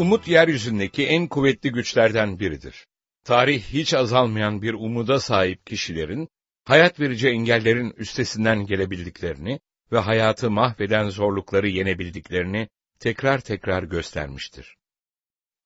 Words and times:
Umut 0.00 0.28
yeryüzündeki 0.28 1.06
en 1.06 1.26
kuvvetli 1.26 1.72
güçlerden 1.72 2.38
biridir. 2.40 2.86
Tarih 3.24 3.62
hiç 3.62 3.94
azalmayan 3.94 4.62
bir 4.62 4.74
umuda 4.74 5.20
sahip 5.20 5.66
kişilerin, 5.66 6.28
hayat 6.64 7.00
verici 7.00 7.28
engellerin 7.28 7.90
üstesinden 7.90 8.66
gelebildiklerini 8.66 9.60
ve 9.92 9.98
hayatı 9.98 10.50
mahveden 10.50 11.08
zorlukları 11.08 11.68
yenebildiklerini 11.68 12.68
tekrar 12.98 13.40
tekrar 13.40 13.82
göstermiştir. 13.82 14.76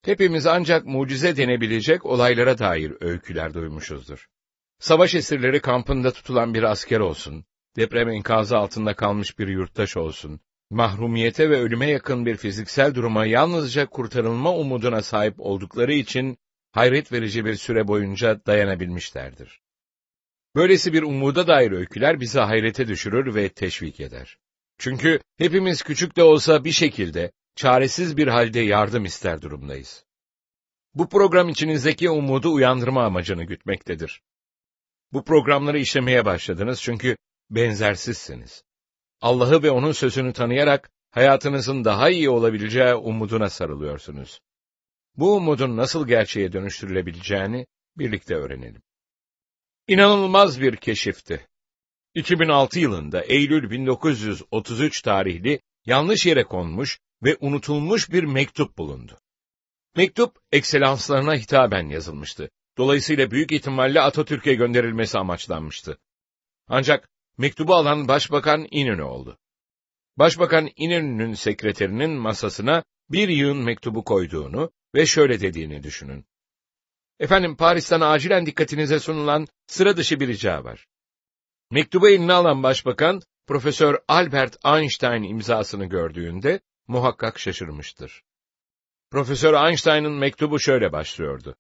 Hepimiz 0.05 0.47
ancak 0.47 0.87
mucize 0.87 1.37
denebilecek 1.37 2.07
olaylara 2.07 2.59
dair 2.59 2.93
öyküler 3.01 3.55
duymuşuzdur. 3.55 4.27
Savaş 4.79 5.15
esirleri 5.15 5.61
kampında 5.61 6.11
tutulan 6.13 6.55
bir 6.55 6.63
asker 6.63 7.01
olsun, 7.01 7.45
deprem 7.77 8.09
enkazı 8.09 8.57
altında 8.57 8.95
kalmış 8.95 9.39
bir 9.39 9.49
yurttaş 9.49 9.97
olsun, 9.97 10.41
mahrumiyete 10.75 11.51
ve 11.51 11.61
ölüme 11.61 11.91
yakın 11.91 12.27
bir 12.27 12.37
fiziksel 12.37 12.95
duruma 12.95 13.27
yalnızca 13.27 13.87
kurtarılma 13.87 14.55
umuduna 14.55 15.03
sahip 15.03 15.35
oldukları 15.39 15.93
için 15.93 16.39
hayret 16.73 17.13
verici 17.13 17.45
bir 17.45 17.55
süre 17.55 17.89
boyunca 17.89 18.47
dayanabilmişlerdir. 18.47 19.61
Böylesi 20.57 20.93
bir 20.93 21.03
umuda 21.03 21.47
dair 21.47 21.73
öyküler 21.73 22.21
bizi 22.21 22.39
hayrete 22.39 22.89
düşürür 22.89 23.35
ve 23.35 23.49
teşvik 23.49 24.01
eder. 24.01 24.39
Çünkü 24.79 25.21
hepimiz 25.39 25.83
küçük 25.83 26.17
de 26.17 26.23
olsa 26.23 26.65
bir 26.65 26.73
şekilde, 26.73 27.33
çaresiz 27.57 28.17
bir 28.17 28.29
halde 28.29 28.61
yardım 28.61 29.05
ister 29.05 29.43
durumdayız. 29.43 30.05
Bu 30.95 31.09
program 31.09 31.49
içinizdeki 31.49 32.11
umudu 32.11 32.53
uyandırma 32.53 33.05
amacını 33.05 33.45
gütmektedir. 33.45 34.23
Bu 35.13 35.25
programları 35.25 35.79
işlemeye 35.79 36.25
başladınız 36.25 36.83
çünkü 36.83 37.17
benzersizsiniz. 37.51 38.65
Allah'ı 39.25 39.63
ve 39.63 39.71
O'nun 39.71 39.93
sözünü 39.93 40.33
tanıyarak 40.33 40.91
hayatınızın 41.11 41.85
daha 41.85 42.11
iyi 42.11 42.31
olabileceği 42.31 42.95
umuduna 42.95 43.51
sarılıyorsunuz. 43.51 44.41
Bu 45.17 45.37
umudun 45.37 45.77
nasıl 45.77 46.07
gerçeğe 46.07 46.53
dönüştürülebileceğini 46.53 47.67
birlikte 47.97 48.35
öğrenelim. 48.35 48.83
İnanılmaz 49.89 50.61
bir 50.61 50.77
keşifti. 50.77 51.47
2006 52.15 52.81
yılında 52.81 53.23
Eylül 53.23 53.71
1933 53.71 55.03
tarihli 55.03 55.61
yanlış 55.87 56.27
yere 56.27 56.45
konmuş 56.45 57.01
ve 57.23 57.37
unutulmuş 57.41 58.13
bir 58.13 58.25
mektup 58.25 58.79
bulundu. 58.79 59.19
Mektup, 59.97 60.39
ekselanslarına 60.53 61.35
hitaben 61.35 61.89
yazılmıştı. 61.89 62.51
Dolayısıyla 62.79 63.31
büyük 63.31 63.53
ihtimalle 63.53 64.01
Atatürk'e 64.01 64.55
gönderilmesi 64.55 65.19
amaçlanmıştı. 65.19 65.99
Ancak 66.69 67.09
mektubu 67.39 67.75
alan 67.75 68.09
Başbakan 68.09 68.67
İnönü 68.71 69.03
oldu. 69.03 69.39
Başbakan 70.17 70.71
İnönü'nün 70.77 71.35
sekreterinin 71.35 72.11
masasına 72.11 72.85
bir 73.11 73.29
yığın 73.29 73.57
mektubu 73.57 74.05
koyduğunu 74.05 74.71
ve 74.95 75.07
şöyle 75.07 75.41
dediğini 75.41 75.83
düşünün. 75.83 76.27
Efendim 77.19 77.57
Paris'ten 77.57 78.01
acilen 78.01 78.47
dikkatinize 78.47 79.01
sunulan 79.01 79.47
sıra 79.67 79.97
dışı 79.97 80.21
bir 80.21 80.29
rica 80.29 80.65
var. 80.65 80.87
Mektubu 81.71 82.09
eline 82.09 82.33
alan 82.33 82.63
başbakan, 82.63 83.21
Profesör 83.47 83.99
Albert 84.09 84.57
Einstein 84.65 85.23
imzasını 85.23 85.85
gördüğünde 85.85 86.61
muhakkak 86.89 87.39
şaşırmıştır. 87.39 88.23
Profesör 89.11 89.69
Einstein'ın 89.69 90.13
mektubu 90.13 90.61
şöyle 90.61 90.93
başlıyordu. 90.93 91.57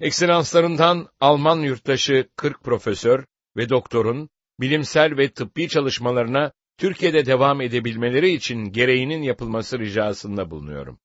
Ekselanslarından 0.00 1.08
Alman 1.20 1.58
yurttaşı 1.60 2.28
40 2.36 2.64
profesör 2.64 3.24
ve 3.56 3.68
doktorun 3.68 4.30
bilimsel 4.62 5.16
ve 5.16 5.28
tıbbi 5.32 5.68
çalışmalarına 5.68 6.52
Türkiye'de 6.78 7.26
devam 7.26 7.60
edebilmeleri 7.60 8.30
için 8.30 8.64
gereğinin 8.64 9.22
yapılması 9.22 9.78
ricasında 9.78 10.50
bulunuyorum. 10.50 10.98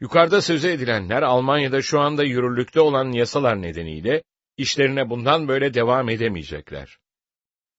Yukarıda 0.00 0.42
söze 0.42 0.72
edilenler 0.72 1.22
Almanya'da 1.22 1.82
şu 1.82 2.00
anda 2.00 2.24
yürürlükte 2.24 2.80
olan 2.80 3.12
yasalar 3.12 3.62
nedeniyle 3.62 4.22
işlerine 4.56 5.10
bundan 5.10 5.48
böyle 5.48 5.74
devam 5.74 6.08
edemeyecekler. 6.08 6.98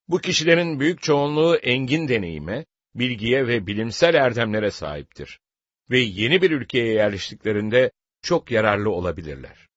Bu 0.07 0.19
kişilerin 0.19 0.79
büyük 0.79 1.01
çoğunluğu 1.01 1.55
engin 1.55 2.07
deneyime, 2.07 2.65
bilgiye 2.95 3.47
ve 3.47 3.67
bilimsel 3.67 4.13
erdemlere 4.13 4.71
sahiptir 4.71 5.39
ve 5.89 5.99
yeni 5.99 6.41
bir 6.41 6.51
ülkeye 6.51 6.93
yerleştiklerinde 6.93 7.91
çok 8.21 8.51
yararlı 8.51 8.89
olabilirler. 8.89 9.67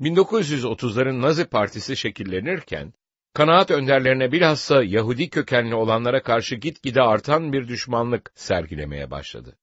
1930'ların 0.00 1.22
Nazi 1.22 1.44
Partisi 1.44 1.96
şekillenirken, 1.96 2.92
kanaat 3.34 3.70
önderlerine 3.70 4.32
bilhassa 4.32 4.82
Yahudi 4.84 5.30
kökenli 5.30 5.74
olanlara 5.74 6.22
karşı 6.22 6.56
gitgide 6.56 7.02
artan 7.02 7.52
bir 7.52 7.68
düşmanlık 7.68 8.32
sergilemeye 8.34 9.10
başladı. 9.10 9.56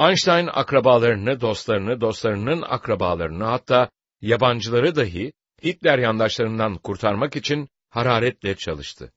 Einstein 0.00 0.46
akrabalarını, 0.52 1.40
dostlarını, 1.40 2.00
dostlarının 2.00 2.62
akrabalarını 2.62 3.44
hatta 3.44 3.90
yabancıları 4.20 4.96
dahi 4.96 5.32
Hitler 5.64 5.98
yandaşlarından 5.98 6.78
kurtarmak 6.78 7.36
için 7.36 7.68
hararetle 7.90 8.56
çalıştı. 8.56 9.12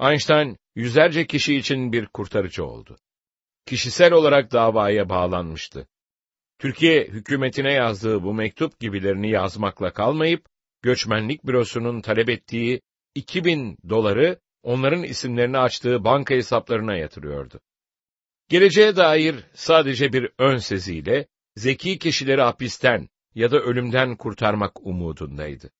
Einstein 0.00 0.56
yüzlerce 0.74 1.26
kişi 1.26 1.56
için 1.56 1.92
bir 1.92 2.06
kurtarıcı 2.06 2.64
oldu. 2.64 2.96
Kişisel 3.66 4.12
olarak 4.12 4.52
davaya 4.52 5.08
bağlanmıştı. 5.08 5.88
Türkiye 6.58 7.04
hükümetine 7.04 7.72
yazdığı 7.72 8.22
bu 8.22 8.34
mektup 8.34 8.80
gibilerini 8.80 9.30
yazmakla 9.30 9.92
kalmayıp, 9.92 10.46
göçmenlik 10.82 11.46
bürosunun 11.46 12.00
talep 12.00 12.28
ettiği 12.28 12.80
2000 13.14 13.78
doları 13.88 14.40
onların 14.62 15.02
isimlerini 15.02 15.58
açtığı 15.58 16.04
banka 16.04 16.34
hesaplarına 16.34 16.96
yatırıyordu. 16.96 17.60
Geleceğe 18.48 18.96
dair 18.96 19.44
sadece 19.54 20.12
bir 20.12 20.30
ön 20.38 20.56
seziyle, 20.56 21.26
zeki 21.56 21.98
kişileri 21.98 22.42
hapisten 22.42 23.08
ya 23.34 23.50
da 23.50 23.58
ölümden 23.58 24.16
kurtarmak 24.16 24.86
umudundaydı. 24.86 25.70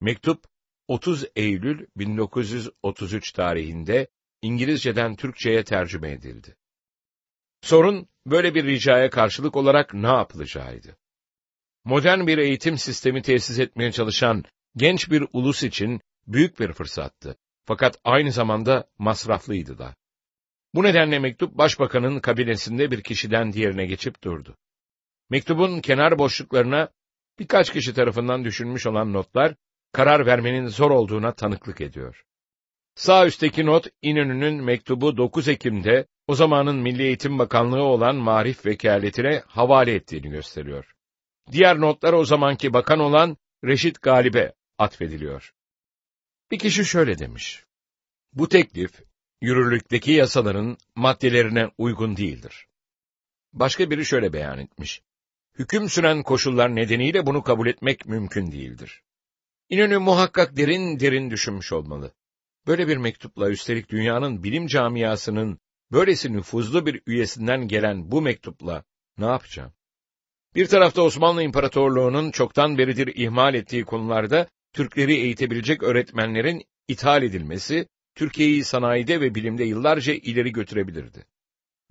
Mektup, 0.00 0.44
30 0.88 1.24
Eylül 1.36 1.86
1933 1.96 3.32
tarihinde 3.32 4.08
İngilizceden 4.42 5.16
Türkçe'ye 5.16 5.64
tercüme 5.64 6.10
edildi. 6.10 6.56
Sorun, 7.62 8.08
böyle 8.26 8.54
bir 8.54 8.64
ricaya 8.64 9.10
karşılık 9.10 9.56
olarak 9.56 9.94
ne 9.94 10.06
yapılacağıydı. 10.06 10.96
Modern 11.84 12.26
bir 12.26 12.38
eğitim 12.38 12.78
sistemi 12.78 13.22
tesis 13.22 13.58
etmeye 13.58 13.92
çalışan 13.92 14.44
genç 14.76 15.10
bir 15.10 15.24
ulus 15.32 15.62
için 15.62 16.00
büyük 16.26 16.60
bir 16.60 16.72
fırsattı. 16.72 17.36
Fakat 17.64 17.98
aynı 18.04 18.32
zamanda 18.32 18.88
masraflıydı 18.98 19.78
da. 19.78 19.96
Bu 20.74 20.82
nedenle 20.82 21.18
mektup 21.18 21.58
başbakanın 21.58 22.20
kabinesinde 22.20 22.90
bir 22.90 23.02
kişiden 23.02 23.52
diğerine 23.52 23.86
geçip 23.86 24.24
durdu. 24.24 24.56
Mektubun 25.30 25.80
kenar 25.80 26.18
boşluklarına 26.18 26.88
birkaç 27.38 27.72
kişi 27.72 27.94
tarafından 27.94 28.44
düşünmüş 28.44 28.86
olan 28.86 29.12
notlar, 29.12 29.54
karar 29.92 30.26
vermenin 30.26 30.66
zor 30.66 30.90
olduğuna 30.90 31.32
tanıklık 31.34 31.80
ediyor. 31.80 32.24
Sağ 32.94 33.26
üstteki 33.26 33.66
not, 33.66 33.86
İnönü'nün 34.02 34.64
mektubu 34.64 35.16
9 35.16 35.48
Ekim'de, 35.48 36.06
o 36.26 36.34
zamanın 36.34 36.76
Milli 36.76 37.02
Eğitim 37.02 37.38
Bakanlığı 37.38 37.82
olan 37.82 38.16
Marif 38.16 38.66
Vekaletine 38.66 39.42
havale 39.46 39.94
ettiğini 39.94 40.30
gösteriyor. 40.30 40.94
Diğer 41.52 41.80
notlar 41.80 42.12
o 42.12 42.24
zamanki 42.24 42.72
bakan 42.72 42.98
olan 42.98 43.36
Reşit 43.64 44.02
Galip'e 44.02 44.52
atfediliyor. 44.78 45.52
Bir 46.50 46.58
kişi 46.58 46.84
şöyle 46.84 47.18
demiş. 47.18 47.64
Bu 48.32 48.48
teklif, 48.48 49.02
yürürlükteki 49.40 50.12
yasaların 50.12 50.76
maddelerine 50.94 51.70
uygun 51.78 52.16
değildir. 52.16 52.66
Başka 53.52 53.90
biri 53.90 54.04
şöyle 54.04 54.32
beyan 54.32 54.58
etmiş. 54.58 55.02
Hüküm 55.58 55.88
süren 55.88 56.22
koşullar 56.22 56.74
nedeniyle 56.74 57.26
bunu 57.26 57.42
kabul 57.42 57.66
etmek 57.66 58.06
mümkün 58.06 58.52
değildir. 58.52 59.02
İnönü 59.68 59.98
muhakkak 59.98 60.56
derin 60.56 61.00
derin 61.00 61.30
düşünmüş 61.30 61.72
olmalı. 61.72 62.12
Böyle 62.66 62.88
bir 62.88 62.96
mektupla 62.96 63.50
üstelik 63.50 63.88
dünyanın 63.88 64.42
bilim 64.44 64.66
camiasının 64.66 65.58
böylesi 65.92 66.32
nüfuzlu 66.32 66.86
bir 66.86 67.02
üyesinden 67.06 67.68
gelen 67.68 68.10
bu 68.10 68.22
mektupla 68.22 68.84
ne 69.18 69.26
yapacağım? 69.26 69.72
Bir 70.54 70.66
tarafta 70.66 71.02
Osmanlı 71.02 71.42
İmparatorluğu'nun 71.42 72.30
çoktan 72.30 72.78
beridir 72.78 73.12
ihmal 73.16 73.54
ettiği 73.54 73.84
konularda 73.84 74.46
Türkleri 74.72 75.14
eğitebilecek 75.14 75.82
öğretmenlerin 75.82 76.64
ithal 76.88 77.22
edilmesi, 77.22 77.88
Türkiye'yi 78.14 78.64
sanayide 78.64 79.20
ve 79.20 79.34
bilimde 79.34 79.64
yıllarca 79.64 80.12
ileri 80.12 80.52
götürebilirdi. 80.52 81.26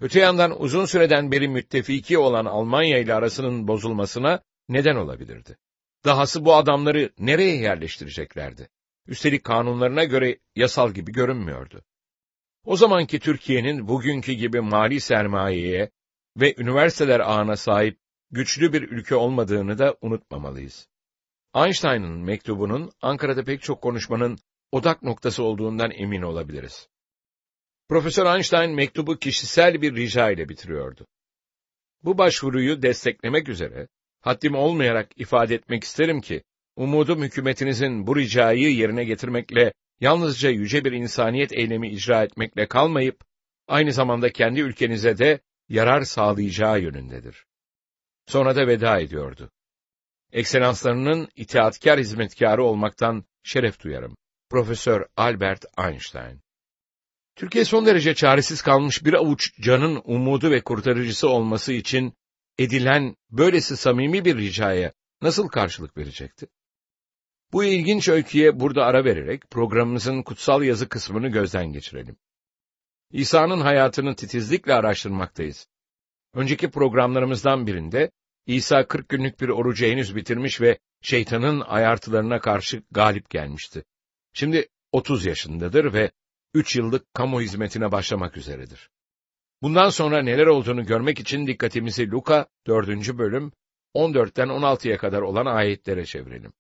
Öte 0.02 0.20
yandan 0.20 0.62
uzun 0.62 0.86
süreden 0.86 1.32
beri 1.32 1.48
müttefiki 1.48 2.18
olan 2.18 2.46
Almanya 2.46 2.98
ile 2.98 3.14
arasının 3.14 3.68
bozulmasına 3.68 4.42
neden 4.70 4.96
olabilirdi. 4.96 5.58
Dahası 6.06 6.46
bu 6.46 6.56
adamları 6.56 7.10
nereye 7.20 7.56
yerleştireceklerdi? 7.56 8.70
Üstelik 9.08 9.44
kanunlarına 9.44 10.04
göre 10.04 10.40
yasal 10.56 10.94
gibi 10.94 11.12
görünmüyordu. 11.12 11.84
O 12.66 12.76
zamanki 12.76 13.20
Türkiye'nin 13.20 13.88
bugünkü 13.88 14.34
gibi 14.34 14.62
mali 14.62 15.00
sermayeye 15.00 15.92
ve 16.38 16.56
üniversiteler 16.58 17.20
ağına 17.20 17.56
sahip 17.56 18.00
güçlü 18.32 18.74
bir 18.74 18.82
ülke 18.82 19.16
olmadığını 19.16 19.78
da 19.78 19.96
unutmamalıyız. 20.02 20.88
Einstein'ın 21.56 22.20
mektubunun 22.20 22.92
Ankara'da 23.02 23.44
pek 23.44 23.62
çok 23.62 23.82
konuşmanın 23.82 24.38
odak 24.72 25.04
noktası 25.04 25.44
olduğundan 25.44 25.92
emin 25.92 26.22
olabiliriz. 26.22 26.90
Profesör 27.90 28.36
Einstein 28.36 28.76
mektubu 28.76 29.18
kişisel 29.18 29.82
bir 29.82 29.96
rica 29.96 30.32
ile 30.32 30.50
bitiriyordu. 30.50 31.08
Bu 32.04 32.18
başvuruyu 32.18 32.82
desteklemek 32.82 33.50
üzere, 33.50 33.88
haddim 34.22 34.56
olmayarak 34.56 35.10
ifade 35.16 35.56
etmek 35.56 35.84
isterim 35.84 36.22
ki, 36.22 36.44
umudum 36.76 37.24
hükümetinizin 37.24 38.08
bu 38.08 38.16
ricayı 38.16 38.76
yerine 38.76 39.04
getirmekle, 39.04 39.74
yalnızca 40.00 40.50
yüce 40.50 40.86
bir 40.86 40.92
insaniyet 40.92 41.54
eylemi 41.54 41.90
icra 41.90 42.24
etmekle 42.24 42.68
kalmayıp, 42.68 43.24
aynı 43.68 43.94
zamanda 43.94 44.32
kendi 44.32 44.60
ülkenize 44.60 45.18
de 45.18 45.40
yarar 45.70 46.02
sağlayacağı 46.02 46.82
yönündedir. 46.82 47.49
Sonra 48.30 48.56
da 48.56 48.68
veda 48.68 49.00
ediyordu. 49.00 49.52
Ekselanslarının 50.32 51.30
itaatkar 51.36 52.00
hizmetkarı 52.00 52.64
olmaktan 52.64 53.26
şeref 53.44 53.84
duyarım. 53.84 54.18
Profesör 54.50 55.06
Albert 55.18 55.66
Einstein 55.78 56.42
Türkiye 57.36 57.66
son 57.66 57.86
derece 57.86 58.16
çaresiz 58.16 58.62
kalmış 58.62 59.06
bir 59.06 59.14
avuç 59.14 59.62
canın 59.62 60.02
umudu 60.04 60.52
ve 60.52 60.62
kurtarıcısı 60.62 61.30
olması 61.30 61.74
için 61.74 62.14
edilen 62.58 63.16
böylesi 63.30 63.78
samimi 63.78 64.26
bir 64.26 64.38
ricaya 64.38 64.94
nasıl 65.22 65.48
karşılık 65.48 65.98
verecekti? 65.98 66.48
Bu 67.54 67.64
ilginç 67.64 68.10
öyküye 68.10 68.60
burada 68.60 68.86
ara 68.86 69.06
vererek 69.06 69.50
programımızın 69.52 70.24
kutsal 70.24 70.64
yazı 70.64 70.90
kısmını 70.90 71.28
gözden 71.28 71.74
geçirelim. 71.74 72.18
İsa'nın 73.12 73.62
hayatını 73.62 74.16
titizlikle 74.16 74.74
araştırmaktayız. 74.74 75.68
Önceki 76.34 76.72
programlarımızdan 76.72 77.68
birinde 77.68 78.12
İsa 78.50 78.88
40 78.88 79.10
günlük 79.10 79.42
bir 79.42 79.50
orucu 79.50 79.86
henüz 79.86 80.16
bitirmiş 80.16 80.62
ve 80.62 80.80
şeytanın 81.02 81.62
ayartılarına 81.62 82.40
karşı 82.40 82.84
galip 82.92 83.30
gelmişti. 83.30 83.84
Şimdi 84.34 84.68
30 84.92 85.26
yaşındadır 85.26 85.94
ve 85.94 86.12
3 86.54 86.76
yıllık 86.76 87.14
kamu 87.14 87.42
hizmetine 87.42 87.92
başlamak 87.92 88.38
üzeredir. 88.38 88.90
Bundan 89.62 89.90
sonra 89.90 90.22
neler 90.22 90.46
olduğunu 90.46 90.86
görmek 90.86 91.20
için 91.20 91.48
dikkatimizi 91.48 92.12
Luka 92.12 92.48
4. 92.68 93.18
bölüm 93.18 93.52
14'ten 93.96 94.48
16'ya 94.48 94.98
kadar 94.98 95.22
olan 95.22 95.46
ayetlere 95.46 96.06
çevirelim. 96.06 96.54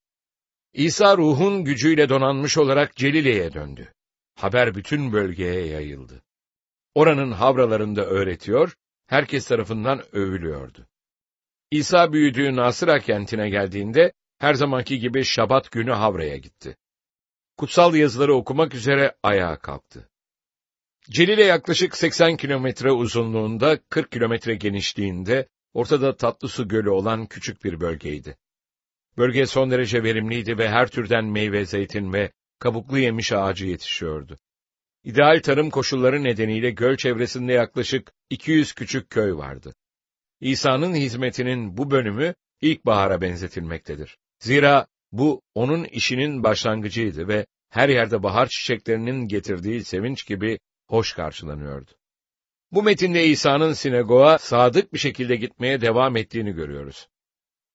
İsa 0.73 1.17
ruhun 1.17 1.63
gücüyle 1.63 2.09
donanmış 2.09 2.57
olarak 2.57 2.95
Celile'ye 2.95 3.53
döndü. 3.53 3.93
Haber 4.35 4.75
bütün 4.75 5.13
bölgeye 5.13 5.65
yayıldı. 5.65 6.23
Oranın 6.95 7.31
havralarında 7.31 8.05
öğretiyor, 8.05 8.75
herkes 9.07 9.47
tarafından 9.47 10.15
övülüyordu. 10.15 10.87
İsa 11.71 12.13
büyüdüğü 12.13 12.55
Nasıra 12.55 12.99
kentine 12.99 13.49
geldiğinde 13.49 14.13
her 14.37 14.53
zamanki 14.53 14.99
gibi 14.99 15.23
Şabat 15.23 15.71
günü 15.71 15.91
Havra'ya 15.91 16.37
gitti. 16.37 16.77
Kutsal 17.57 17.95
yazıları 17.95 18.35
okumak 18.35 18.75
üzere 18.75 19.15
ayağa 19.23 19.59
kalktı. 19.59 20.09
Celile 21.09 21.43
yaklaşık 21.43 21.97
80 21.97 22.37
kilometre 22.37 22.91
uzunluğunda, 22.91 23.79
40 23.89 24.11
kilometre 24.11 24.55
genişliğinde, 24.55 25.47
ortada 25.73 26.15
tatlı 26.15 26.47
su 26.47 26.67
gölü 26.67 26.89
olan 26.89 27.25
küçük 27.25 27.63
bir 27.63 27.79
bölgeydi. 27.79 28.37
Bölge 29.17 29.45
son 29.45 29.71
derece 29.71 30.03
verimliydi 30.03 30.57
ve 30.57 30.69
her 30.69 30.87
türden 30.87 31.25
meyve, 31.25 31.65
zeytin 31.65 32.13
ve 32.13 32.31
kabuklu 32.59 32.99
yemiş 32.99 33.31
ağacı 33.31 33.65
yetişiyordu. 33.65 34.37
İdeal 35.03 35.39
tarım 35.43 35.69
koşulları 35.69 36.23
nedeniyle 36.23 36.71
göl 36.71 36.95
çevresinde 36.95 37.53
yaklaşık 37.53 38.11
200 38.29 38.73
küçük 38.73 39.09
köy 39.09 39.33
vardı. 39.33 39.75
İsa'nın 40.41 40.95
hizmetinin 40.95 41.77
bu 41.77 41.91
bölümü 41.91 42.33
ilkbahara 42.61 43.21
benzetilmektedir. 43.21 44.17
Zira 44.39 44.87
bu 45.11 45.41
onun 45.55 45.83
işinin 45.83 46.43
başlangıcıydı 46.43 47.27
ve 47.27 47.45
her 47.69 47.89
yerde 47.89 48.23
bahar 48.23 48.47
çiçeklerinin 48.47 49.27
getirdiği 49.27 49.83
sevinç 49.83 50.27
gibi 50.27 50.59
hoş 50.87 51.13
karşılanıyordu. 51.13 51.91
Bu 52.71 52.83
metinde 52.83 53.25
İsa'nın 53.25 53.73
sinagoga 53.73 54.37
sadık 54.37 54.93
bir 54.93 54.99
şekilde 54.99 55.35
gitmeye 55.35 55.81
devam 55.81 56.17
ettiğini 56.17 56.51
görüyoruz. 56.51 57.07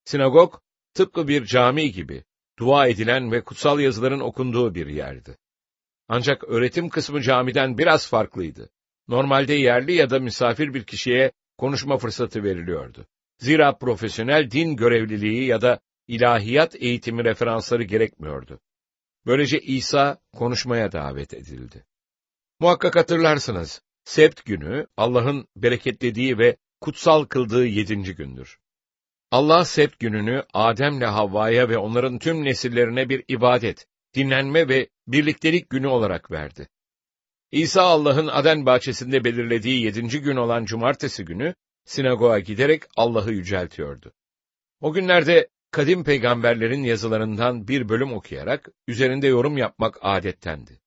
Sinagog, 0.04 0.60
tıpkı 0.94 1.28
bir 1.28 1.44
cami 1.44 1.92
gibi, 1.92 2.24
dua 2.58 2.86
edilen 2.86 3.32
ve 3.32 3.44
kutsal 3.44 3.80
yazıların 3.80 4.20
okunduğu 4.20 4.74
bir 4.74 4.86
yerdi. 4.86 5.36
Ancak 6.08 6.44
öğretim 6.44 6.88
kısmı 6.88 7.22
camiden 7.22 7.78
biraz 7.78 8.08
farklıydı. 8.08 8.70
Normalde 9.08 9.54
yerli 9.54 9.92
ya 9.92 10.10
da 10.10 10.18
misafir 10.18 10.74
bir 10.74 10.84
kişiye 10.84 11.32
konuşma 11.58 11.98
fırsatı 11.98 12.42
veriliyordu. 12.44 13.06
Zira 13.38 13.78
profesyonel 13.78 14.50
din 14.50 14.76
görevliliği 14.76 15.46
ya 15.46 15.60
da 15.60 15.80
ilahiyat 16.08 16.74
eğitimi 16.82 17.24
referansları 17.24 17.82
gerekmiyordu. 17.82 18.60
Böylece 19.26 19.60
İsa 19.60 20.18
konuşmaya 20.32 20.92
davet 20.92 21.34
edildi. 21.34 21.84
Muhakkak 22.60 22.96
hatırlarsınız, 22.96 23.82
Sebt 24.04 24.44
günü 24.44 24.86
Allah'ın 24.96 25.48
bereketlediği 25.56 26.38
ve 26.38 26.56
kutsal 26.80 27.24
kıldığı 27.24 27.66
yedinci 27.66 28.14
gündür. 28.14 28.58
Allah 29.30 29.64
Sebt 29.64 29.98
gününü 29.98 30.44
Adem'le 30.54 31.06
Havva'ya 31.06 31.68
ve 31.68 31.78
onların 31.78 32.18
tüm 32.18 32.44
nesillerine 32.44 33.08
bir 33.08 33.24
ibadet, 33.28 33.86
dinlenme 34.14 34.68
ve 34.68 34.88
birliktelik 35.06 35.70
günü 35.70 35.86
olarak 35.86 36.30
verdi. 36.30 36.68
İsa 37.54 37.82
Allah'ın 37.82 38.26
Aden 38.26 38.66
bahçesinde 38.66 39.24
belirlediği 39.24 39.84
yedinci 39.84 40.20
gün 40.20 40.36
olan 40.36 40.64
cumartesi 40.64 41.24
günü, 41.24 41.54
sinagoga 41.84 42.38
giderek 42.38 42.82
Allah'ı 42.96 43.32
yüceltiyordu. 43.32 44.12
O 44.80 44.92
günlerde 44.92 45.48
kadim 45.70 46.04
peygamberlerin 46.04 46.82
yazılarından 46.82 47.68
bir 47.68 47.88
bölüm 47.88 48.12
okuyarak 48.12 48.68
üzerinde 48.88 49.26
yorum 49.26 49.56
yapmak 49.56 49.98
adettendi. 50.00 50.80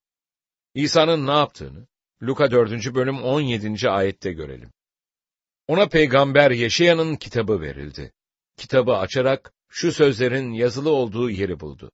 İsa'nın 0.74 1.26
ne 1.26 1.30
yaptığını 1.30 1.86
Luka 2.22 2.50
4. 2.50 2.94
bölüm 2.94 3.22
17. 3.22 3.90
ayette 3.90 4.32
görelim. 4.32 4.72
Ona 5.68 5.88
peygamber 5.88 6.50
Yeşaya'nın 6.50 7.16
kitabı 7.16 7.60
verildi. 7.60 8.12
Kitabı 8.56 8.96
açarak 8.96 9.52
şu 9.68 9.92
sözlerin 9.92 10.52
yazılı 10.52 10.90
olduğu 10.90 11.30
yeri 11.30 11.60
buldu. 11.60 11.92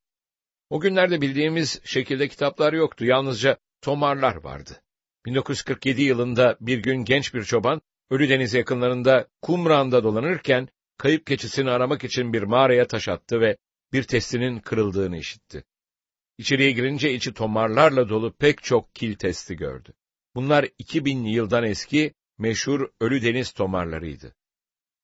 O 0.71 0.81
günlerde 0.81 1.21
bildiğimiz 1.21 1.81
şekilde 1.85 2.29
kitaplar 2.29 2.73
yoktu, 2.73 3.05
yalnızca 3.05 3.59
tomarlar 3.85 4.37
vardı. 4.45 4.83
1947 5.27 6.03
yılında 6.03 6.57
bir 6.61 6.79
gün 6.79 7.05
genç 7.05 7.35
bir 7.35 7.45
çoban, 7.45 7.83
Ölüdeniz 8.11 8.55
yakınlarında 8.55 9.29
Kumran'da 9.43 10.05
dolanırken, 10.05 10.69
kayıp 10.99 11.27
keçisini 11.27 11.71
aramak 11.71 12.05
için 12.05 12.33
bir 12.33 12.43
mağaraya 12.43 12.87
taş 12.87 13.09
attı 13.09 13.41
ve 13.41 13.57
bir 13.93 14.03
testinin 14.03 14.59
kırıldığını 14.59 15.19
işitti. 15.19 15.65
İçeriye 16.39 16.71
girince 16.71 17.13
içi 17.13 17.35
tomarlarla 17.35 18.09
dolu 18.09 18.33
pek 18.33 18.63
çok 18.63 18.95
kil 18.95 19.15
testi 19.15 19.57
gördü. 19.57 19.93
Bunlar 20.35 20.69
2000 20.79 21.25
yıldan 21.25 21.65
eski 21.65 22.15
meşhur 22.39 22.89
Ölü 23.01 23.23
Deniz 23.23 23.53
tomarlarıydı. 23.53 24.35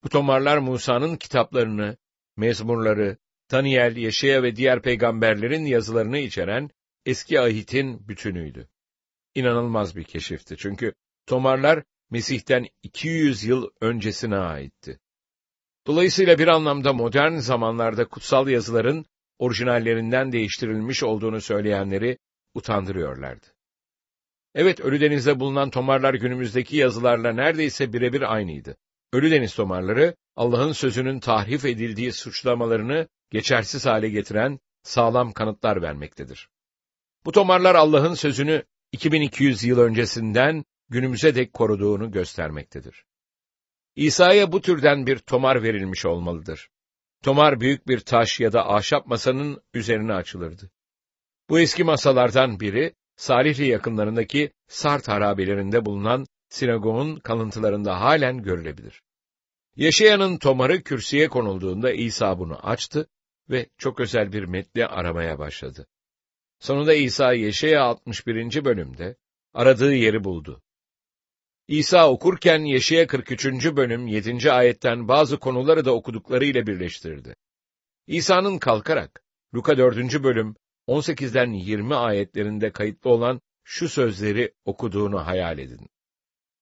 Bu 0.04 0.08
tomarlar 0.08 0.58
Musa'nın 0.58 1.16
kitaplarını, 1.16 1.96
mezmurları, 2.36 3.16
Daniel, 3.50 3.96
Yeşaya 3.96 4.42
ve 4.42 4.56
diğer 4.56 4.82
peygamberlerin 4.82 5.64
yazılarını 5.64 6.18
içeren 6.18 6.70
eski 7.06 7.40
ahitin 7.40 8.08
bütünüydü. 8.08 8.68
İnanılmaz 9.34 9.96
bir 9.96 10.04
keşifti 10.04 10.56
çünkü 10.56 10.94
tomarlar 11.26 11.82
Mesih'ten 12.10 12.66
200 12.82 13.44
yıl 13.44 13.70
öncesine 13.80 14.36
aitti. 14.36 15.00
Dolayısıyla 15.86 16.38
bir 16.38 16.48
anlamda 16.48 16.92
modern 16.92 17.36
zamanlarda 17.36 18.08
kutsal 18.08 18.48
yazıların 18.48 19.06
orijinallerinden 19.38 20.32
değiştirilmiş 20.32 21.02
olduğunu 21.02 21.40
söyleyenleri 21.40 22.18
utandırıyorlardı. 22.54 23.46
Evet, 24.54 24.80
Ölüdeniz'de 24.80 25.40
bulunan 25.40 25.70
tomarlar 25.70 26.14
günümüzdeki 26.14 26.76
yazılarla 26.76 27.32
neredeyse 27.32 27.92
birebir 27.92 28.34
aynıydı. 28.34 28.76
Ölüdeniz 29.12 29.54
tomarları, 29.54 30.16
Allah'ın 30.36 30.72
sözünün 30.72 31.20
tahrif 31.20 31.64
edildiği 31.64 32.12
suçlamalarını 32.12 33.08
geçersiz 33.30 33.86
hale 33.86 34.08
getiren 34.08 34.58
sağlam 34.82 35.32
kanıtlar 35.32 35.82
vermektedir. 35.82 36.48
Bu 37.24 37.32
tomarlar 37.32 37.74
Allah'ın 37.74 38.14
sözünü 38.14 38.62
2200 38.92 39.64
yıl 39.64 39.78
öncesinden 39.78 40.64
günümüze 40.88 41.34
dek 41.34 41.52
koruduğunu 41.52 42.10
göstermektedir. 42.10 43.04
İsa'ya 43.96 44.52
bu 44.52 44.60
türden 44.60 45.06
bir 45.06 45.18
tomar 45.18 45.62
verilmiş 45.62 46.06
olmalıdır. 46.06 46.68
Tomar 47.22 47.60
büyük 47.60 47.88
bir 47.88 48.00
taş 48.00 48.40
ya 48.40 48.52
da 48.52 48.68
ahşap 48.74 49.06
masanın 49.06 49.62
üzerine 49.74 50.12
açılırdı. 50.12 50.70
Bu 51.48 51.60
eski 51.60 51.84
masalardan 51.84 52.60
biri, 52.60 52.94
Salihli 53.16 53.66
yakınlarındaki 53.66 54.52
Sart 54.68 55.08
harabelerinde 55.08 55.84
bulunan 55.84 56.26
sinagogun 56.48 57.16
kalıntılarında 57.16 58.00
halen 58.00 58.42
görülebilir. 58.42 59.02
Yaşayanın 59.76 60.38
tomarı 60.38 60.82
kürsüye 60.82 61.28
konulduğunda 61.28 61.92
İsa 61.92 62.38
bunu 62.38 62.66
açtı 62.66 63.08
ve 63.50 63.68
çok 63.78 64.00
özel 64.00 64.32
bir 64.32 64.44
metni 64.44 64.86
aramaya 64.86 65.38
başladı. 65.38 65.86
Sonunda 66.60 66.94
İsa 66.94 67.32
Yeşaya 67.32 67.82
61. 67.82 68.64
bölümde 68.64 69.16
aradığı 69.54 69.94
yeri 69.94 70.24
buldu. 70.24 70.62
İsa 71.68 72.10
okurken 72.10 72.58
Yeşaya 72.58 73.06
43. 73.06 73.46
bölüm 73.76 74.06
7. 74.06 74.52
ayetten 74.52 75.08
bazı 75.08 75.38
konuları 75.38 75.84
da 75.84 75.94
okuduklarıyla 75.94 76.66
birleştirdi. 76.66 77.36
İsa'nın 78.06 78.58
kalkarak 78.58 79.22
Luka 79.54 79.78
4. 79.78 80.22
bölüm 80.22 80.56
18'den 80.88 81.52
20 81.52 81.94
ayetlerinde 81.94 82.72
kayıtlı 82.72 83.10
olan 83.10 83.40
şu 83.64 83.88
sözleri 83.88 84.54
okuduğunu 84.64 85.26
hayal 85.26 85.58
edin. 85.58 85.88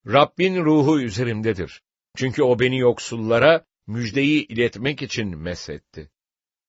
Rabbin 0.07 0.65
ruhu 0.65 1.01
üzerimdedir. 1.01 1.83
Çünkü 2.17 2.43
o 2.43 2.59
beni 2.59 2.79
yoksullara 2.79 3.67
müjdeyi 3.87 4.47
iletmek 4.47 5.03
için 5.03 5.39
mesetti. 5.39 6.11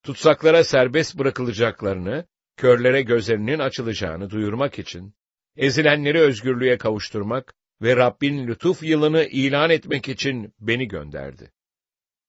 Tutsaklara 0.03 0.63
serbest 0.63 1.17
bırakılacaklarını, 1.17 2.25
körlere 2.59 3.01
gözlerinin 3.01 3.59
açılacağını 3.59 4.29
duyurmak 4.29 4.79
için, 4.79 5.13
ezilenleri 5.55 6.19
özgürlüğe 6.19 6.77
kavuşturmak 6.77 7.53
ve 7.81 7.95
Rabbin 7.95 8.47
lütuf 8.47 8.83
yılını 8.83 9.23
ilan 9.23 9.69
etmek 9.69 10.09
için 10.09 10.53
beni 10.59 10.87
gönderdi. 10.87 11.51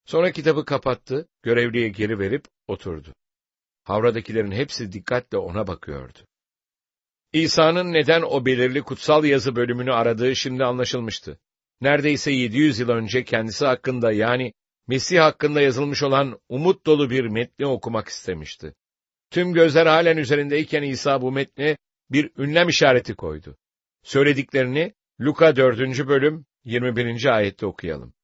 Sonra 0.07 0.33
kitabı 0.33 0.65
kapattı, 0.65 1.29
görevliye 1.43 1.89
geri 1.89 2.19
verip 2.19 2.45
oturdu. 2.67 3.15
Havradakilerin 3.85 4.53
hepsi 4.53 4.93
dikkatle 4.93 5.39
ona 5.39 5.67
bakıyordu. 5.67 6.19
İsa'nın 7.33 7.93
neden 7.93 8.23
o 8.23 8.47
belirli 8.47 8.83
kutsal 8.83 9.25
yazı 9.25 9.57
bölümünü 9.57 9.93
aradığı 9.93 10.37
şimdi 10.37 10.65
anlaşılmıştı. 10.65 11.39
Neredeyse 11.81 12.33
700 12.33 12.79
yıl 12.79 12.89
önce 12.89 13.25
kendisi 13.25 13.67
hakkında 13.67 14.13
yani 14.13 14.53
Mesih 14.89 15.21
hakkında 15.21 15.61
yazılmış 15.61 16.03
olan 16.03 16.41
umut 16.49 16.87
dolu 16.87 17.11
bir 17.11 17.25
metni 17.25 17.67
okumak 17.67 18.09
istemişti. 18.09 18.75
Tüm 19.31 19.53
gözler 19.53 19.87
halen 19.87 20.17
üzerindeyken 20.17 20.83
İsa 20.83 21.23
bu 21.23 21.33
metne 21.33 21.77
bir 22.11 22.31
ünlem 22.39 22.69
işareti 22.69 23.15
koydu. 23.15 23.57
Söylediklerini 24.03 24.95
Luka 25.21 25.57
4. 25.57 25.79
bölüm 26.09 26.47
21. 26.65 27.37
ayette 27.37 27.67
okuyalım. 27.67 28.15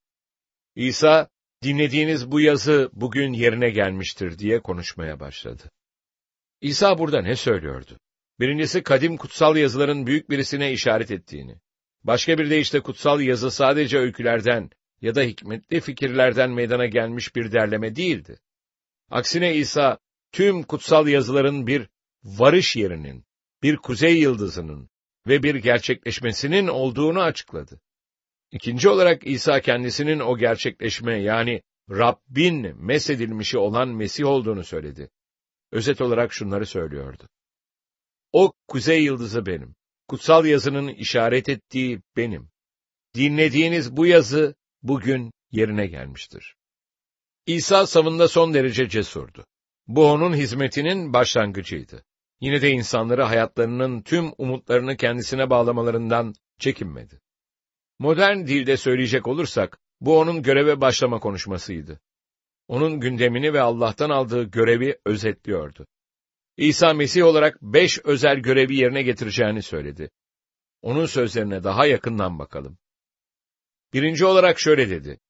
İsa, 0.75 1.29
dinlediğiniz 1.63 2.31
bu 2.31 2.41
yazı 2.41 2.91
bugün 2.93 3.33
yerine 3.33 3.71
gelmiştir 3.71 4.39
diye 4.39 4.61
konuşmaya 4.61 5.21
başladı. 5.21 5.71
İsa 6.61 6.99
burada 6.99 7.23
ne 7.23 7.37
söylüyordu? 7.37 7.99
Birincisi 8.41 8.83
kadim 8.83 9.17
kutsal 9.17 9.57
yazıların 9.57 10.07
büyük 10.07 10.31
birisine 10.31 10.73
işaret 10.73 11.11
ettiğini. 11.11 11.61
Başka 12.05 12.39
bir 12.39 12.51
de 12.51 12.59
işte 12.59 12.81
kutsal 12.81 13.21
yazı 13.21 13.51
sadece 13.51 13.99
öykülerden 13.99 14.71
ya 15.01 15.15
da 15.15 15.23
hikmetli 15.23 15.81
fikirlerden 15.81 16.51
meydana 16.51 16.87
gelmiş 16.87 17.37
bir 17.37 17.53
derleme 17.53 17.97
değildi. 17.97 18.39
Aksine 19.11 19.55
İsa, 19.55 19.99
tüm 20.37 20.63
kutsal 20.63 21.09
yazıların 21.09 21.67
bir 21.67 21.89
varış 22.25 22.77
yerinin, 22.77 23.25
bir 23.63 23.77
kuzey 23.77 24.19
yıldızının 24.19 24.89
ve 25.27 25.43
bir 25.43 25.55
gerçekleşmesinin 25.55 26.67
olduğunu 26.67 27.21
açıkladı. 27.21 27.81
İkinci 28.51 28.89
olarak 28.89 29.27
İsa 29.27 29.61
kendisinin 29.61 30.21
o 30.21 30.39
gerçekleşme 30.39 31.23
yani 31.23 31.63
Rabbin 31.91 32.85
mesedilmişi 32.85 33.59
olan 33.59 33.89
Mesih 33.89 34.27
olduğunu 34.27 34.65
söyledi. 34.65 35.11
Özet 35.73 36.01
olarak 36.01 36.33
şunları 36.33 36.67
söylüyordu. 36.67 37.29
O 38.33 38.53
kuzey 38.69 39.05
yıldızı 39.05 39.47
benim. 39.47 39.75
Kutsal 40.09 40.47
yazının 40.47 40.89
işaret 40.89 41.49
ettiği 41.49 42.03
benim. 42.17 42.49
Dinlediğiniz 43.15 43.97
bu 43.97 44.07
yazı 44.07 44.55
bugün 44.83 45.33
yerine 45.51 45.87
gelmiştir. 45.87 46.57
İsa 47.47 47.87
savında 47.87 48.29
son 48.29 48.55
derece 48.55 48.89
cesurdu. 48.89 49.47
Bu 49.89 50.11
onun 50.11 50.35
hizmetinin 50.35 51.13
başlangıcıydı. 51.13 52.05
Yine 52.41 52.63
de 52.63 52.71
insanları 52.71 53.23
hayatlarının 53.23 54.03
tüm 54.03 54.33
umutlarını 54.39 54.97
kendisine 54.97 55.51
bağlamalarından 55.51 56.35
çekinmedi. 56.59 57.21
Modern 57.99 58.47
dilde 58.47 58.77
söyleyecek 58.77 59.27
olursak, 59.27 59.79
bu 60.01 60.19
onun 60.19 60.43
göreve 60.43 60.81
başlama 60.81 61.21
konuşmasıydı. 61.21 62.01
Onun 62.69 63.01
gündemini 63.01 63.53
ve 63.53 63.61
Allah'tan 63.61 64.11
aldığı 64.11 64.45
görevi 64.45 64.99
özetliyordu. 65.05 65.87
İsa 66.57 66.95
Mesih 66.95 67.25
olarak 67.25 67.63
beş 67.63 67.99
özel 68.05 68.37
görevi 68.37 68.77
yerine 68.77 69.03
getireceğini 69.03 69.63
söyledi. 69.63 70.11
Onun 70.83 71.07
sözlerine 71.07 71.65
daha 71.65 71.87
yakından 71.87 72.39
bakalım. 72.39 72.79
Birinci 73.93 74.25
olarak 74.25 74.61
şöyle 74.61 74.91
dedi. 74.91 75.21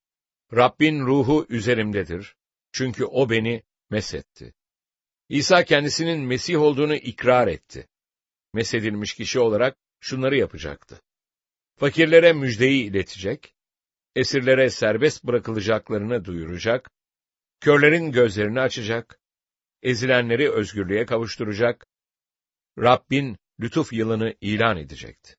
Rabbin 0.55 1.01
ruhu 1.01 1.47
üzerimdedir. 1.49 2.37
Çünkü 2.73 3.05
o 3.05 3.31
beni 3.31 3.63
mesetti. 3.91 4.55
İsa 5.29 5.65
kendisinin 5.65 6.21
Mesih 6.21 6.61
olduğunu 6.61 6.95
ikrar 6.95 7.49
etti. 7.49 7.89
Mesedilmiş 8.53 9.15
kişi 9.15 9.41
olarak 9.41 9.77
şunları 10.01 10.37
yapacaktı. 10.37 11.03
Fakirlere 11.77 12.33
müjdeyi 12.33 12.85
iletecek, 12.85 13.55
esirlere 14.15 14.71
serbest 14.71 15.25
bırakılacaklarını 15.25 16.25
duyuracak, 16.25 16.91
körlerin 17.61 18.13
gözlerini 18.13 18.61
açacak, 18.61 19.21
ezilenleri 19.83 20.53
özgürlüğe 20.53 21.07
kavuşturacak, 21.07 21.87
Rabbin 22.79 23.37
lütuf 23.61 23.93
yılını 23.93 24.35
ilan 24.41 24.77
edecekti. 24.77 25.37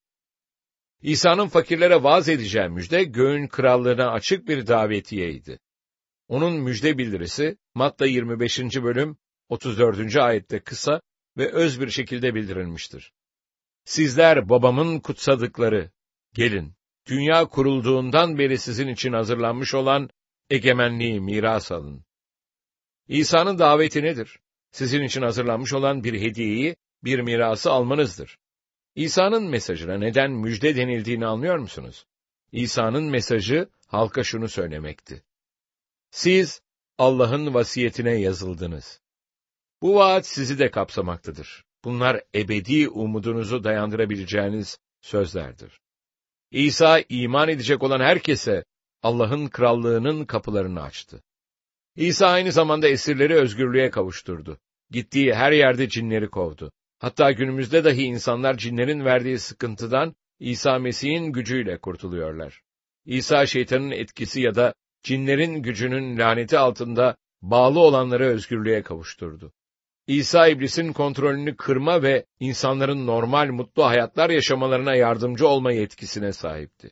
İsa'nın 1.02 1.48
fakirlere 1.48 2.04
vaaz 2.04 2.30
edeceği 2.30 2.70
müjde, 2.70 3.04
göğün 3.04 3.48
krallığına 3.48 4.12
açık 4.12 4.48
bir 4.48 4.68
davetiyeydi. 4.68 5.60
Onun 6.28 6.54
müjde 6.54 6.98
bildirisi, 6.98 7.58
Matta 7.76 8.06
25. 8.06 8.60
bölüm, 8.60 9.18
34. 9.50 10.16
ayette 10.16 10.60
kısa 10.60 11.02
ve 11.38 11.52
öz 11.52 11.82
bir 11.82 11.90
şekilde 11.90 12.36
bildirilmiştir. 12.36 13.14
Sizler 13.86 14.50
babamın 14.50 15.00
kutsadıkları, 15.00 15.92
gelin, 16.34 16.74
dünya 17.08 17.46
kurulduğundan 17.46 18.38
beri 18.38 18.58
sizin 18.58 18.88
için 18.88 19.14
hazırlanmış 19.14 19.74
olan 19.74 20.10
egemenliği 20.50 21.22
miras 21.22 21.72
alın. 21.72 22.06
İsa'nın 23.08 23.60
daveti 23.60 24.04
nedir? 24.04 24.40
Sizin 24.72 25.04
için 25.04 25.22
hazırlanmış 25.22 25.74
olan 25.74 26.04
bir 26.04 26.22
hediyeyi, 26.22 26.76
bir 27.04 27.20
mirası 27.20 27.72
almanızdır. 27.72 28.38
İsa'nın 28.96 29.50
mesajına 29.50 29.98
neden 29.98 30.32
müjde 30.32 30.76
denildiğini 30.76 31.26
anlıyor 31.26 31.58
musunuz? 31.58 32.06
İsa'nın 32.52 33.04
mesajı 33.04 33.70
halka 33.88 34.24
şunu 34.24 34.50
söylemekti. 34.50 35.24
Siz 36.12 36.62
Allah'ın 36.98 37.54
vasiyetine 37.54 38.16
yazıldınız. 38.16 39.02
Bu 39.82 39.96
vaat 39.96 40.28
sizi 40.28 40.60
de 40.60 40.72
kapsamaktadır. 40.72 41.64
Bunlar 41.84 42.22
ebedi 42.36 42.90
umudunuzu 42.90 43.64
dayandırabileceğiniz 43.64 44.80
sözlerdir. 45.02 45.80
İsa 46.52 47.02
iman 47.10 47.50
edecek 47.50 47.84
olan 47.84 48.00
herkese 48.00 48.64
Allah'ın 49.04 49.48
krallığının 49.48 50.26
kapılarını 50.26 50.82
açtı. 50.82 51.24
İsa 51.96 52.28
aynı 52.28 52.52
zamanda 52.52 52.88
esirleri 52.88 53.36
özgürlüğe 53.36 53.90
kavuşturdu. 53.90 54.60
Gittiği 54.92 55.34
her 55.34 55.52
yerde 55.52 55.90
cinleri 55.90 56.30
kovdu. 56.30 56.72
Hatta 57.00 57.32
günümüzde 57.32 57.84
dahi 57.84 58.04
insanlar 58.04 58.58
cinlerin 58.58 59.06
verdiği 59.06 59.40
sıkıntıdan 59.40 60.16
İsa 60.40 60.80
Mesih'in 60.80 61.32
gücüyle 61.32 61.78
kurtuluyorlar. 61.78 62.62
İsa 63.06 63.46
şeytanın 63.46 63.92
etkisi 63.92 64.42
ya 64.42 64.56
da 64.56 64.74
cinlerin 65.08 65.54
gücünün 65.54 66.18
laneti 66.18 66.58
altında 66.58 67.16
bağlı 67.42 67.80
olanları 67.80 68.26
özgürlüğe 68.26 68.82
kavuşturdu. 68.82 69.54
İsa 70.08 70.48
iblisin 70.48 70.94
kontrolünü 70.94 71.56
kırma 71.56 72.04
ve 72.04 72.26
insanların 72.40 73.08
normal 73.08 73.48
mutlu 73.48 73.86
hayatlar 73.86 74.30
yaşamalarına 74.30 74.96
yardımcı 74.96 75.48
olma 75.48 75.72
yetkisine 75.72 76.34
sahipti. 76.34 76.92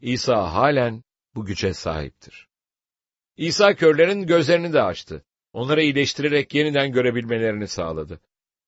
İsa 0.00 0.54
halen 0.54 1.02
bu 1.34 1.44
güce 1.44 1.74
sahiptir. 1.74 2.48
İsa 3.36 3.74
körlerin 3.74 4.26
gözlerini 4.26 4.72
de 4.72 4.82
açtı. 4.82 5.24
Onları 5.52 5.82
iyileştirerek 5.82 6.54
yeniden 6.54 6.92
görebilmelerini 6.92 7.68
sağladı. 7.68 8.20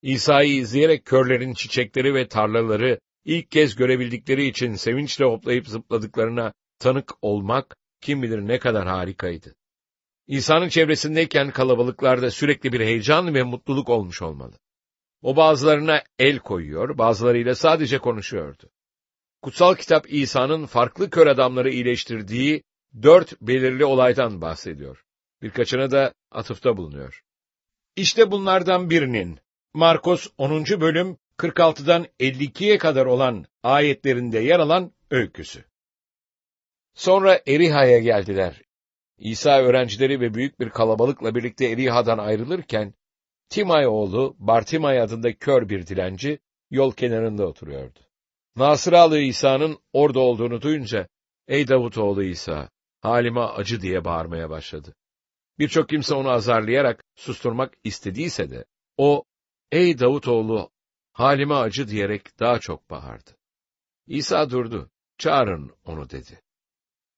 İsa'yı 0.03 0.55
izleyerek 0.55 1.05
körlerin 1.05 1.55
çiçekleri 1.55 2.14
ve 2.14 2.29
tarlaları 2.29 3.00
ilk 3.25 3.50
kez 3.50 3.76
görebildikleri 3.76 4.47
için 4.47 4.75
sevinçle 4.75 5.25
hoplayıp 5.25 5.69
zıpladıklarına 5.69 6.53
tanık 6.79 7.12
olmak 7.23 7.76
kim 8.05 8.23
bilir 8.23 8.39
ne 8.39 8.59
kadar 8.59 8.87
harikaydı. 8.87 9.55
İsa'nın 10.27 10.69
çevresindeyken 10.69 11.51
kalabalıklarda 11.51 12.31
sürekli 12.31 12.73
bir 12.73 12.81
heyecan 12.81 13.35
ve 13.35 13.43
mutluluk 13.43 13.89
olmuş 13.89 14.23
olmalı. 14.23 14.59
O 15.23 15.37
bazılarına 15.37 16.03
el 16.19 16.39
koyuyor, 16.39 16.99
bazılarıyla 16.99 17.55
sadece 17.55 17.99
konuşuyordu. 17.99 18.71
Kutsal 19.43 19.75
kitap 19.75 20.13
İsa'nın 20.13 20.67
farklı 20.67 21.11
kör 21.11 21.27
adamları 21.27 21.71
iyileştirdiği 21.71 22.63
dört 23.03 23.41
belirli 23.41 23.85
olaydan 23.85 24.41
bahsediyor. 24.41 25.05
Birkaçına 25.43 25.91
da 25.91 26.15
atıfta 26.31 26.77
bulunuyor. 26.77 27.23
İşte 27.97 28.31
bunlardan 28.31 28.91
birinin 28.91 29.39
Markos 29.75 30.29
10. 30.39 30.65
bölüm 30.65 31.17
46'dan 31.39 32.07
52'ye 32.21 32.79
kadar 32.79 33.07
olan 33.07 33.47
ayetlerinde 33.63 34.39
yer 34.39 34.61
alan 34.61 34.93
Öyküsü 35.11 35.65
Sonra 36.95 37.41
Eriha'ya 37.47 37.99
geldiler. 37.99 38.63
İsa 39.19 39.63
öğrencileri 39.63 40.21
ve 40.21 40.35
büyük 40.35 40.61
bir 40.61 40.71
kalabalıkla 40.71 41.35
birlikte 41.35 41.67
Eriha'dan 41.67 42.19
ayrılırken, 42.19 42.95
Timay 43.49 43.87
oğlu 43.87 44.37
Bartimay 44.39 45.01
adında 45.01 45.35
kör 45.35 45.69
bir 45.69 45.87
dilenci 45.87 46.39
yol 46.71 46.93
kenarında 46.93 47.47
oturuyordu. 47.47 47.99
Nasıralı 48.57 49.19
İsa'nın 49.19 49.79
orada 49.93 50.21
olduğunu 50.21 50.63
duyunca, 50.63 51.09
''Ey 51.49 51.69
Davutoğlu 51.69 52.23
İsa, 52.23 52.71
halime 53.01 53.41
acı!'' 53.41 53.81
diye 53.81 54.05
bağırmaya 54.05 54.51
başladı. 54.51 54.95
Birçok 55.59 55.89
kimse 55.89 56.15
onu 56.15 56.31
azarlayarak 56.31 57.05
susturmak 57.15 57.75
istediyse 57.85 58.51
de, 58.51 58.65
o, 58.97 59.25
''Ey 59.73 59.99
Davutoğlu, 59.99 60.71
halime 61.13 61.55
acı!'' 61.55 61.89
diyerek 61.89 62.41
daha 62.41 62.59
çok 62.59 62.91
bağırdı. 62.91 63.31
İsa 64.07 64.51
durdu, 64.51 64.91
''Çağırın 65.19 65.73
onu.'' 65.85 66.11
dedi. 66.11 66.44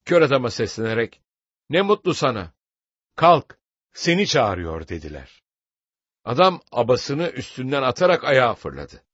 Kör 0.07 0.23
adama 0.23 0.51
seslenerek, 0.51 1.21
''Ne 1.71 1.83
mutlu 1.83 2.15
sana! 2.15 2.53
Kalk, 3.17 3.59
seni 3.93 4.27
çağırıyor.'' 4.27 4.89
dediler. 4.89 5.43
Adam 6.25 6.61
abasını 6.73 7.29
üstünden 7.29 7.83
atarak 7.83 8.25
ayağa 8.25 8.55
fırladı 8.55 9.05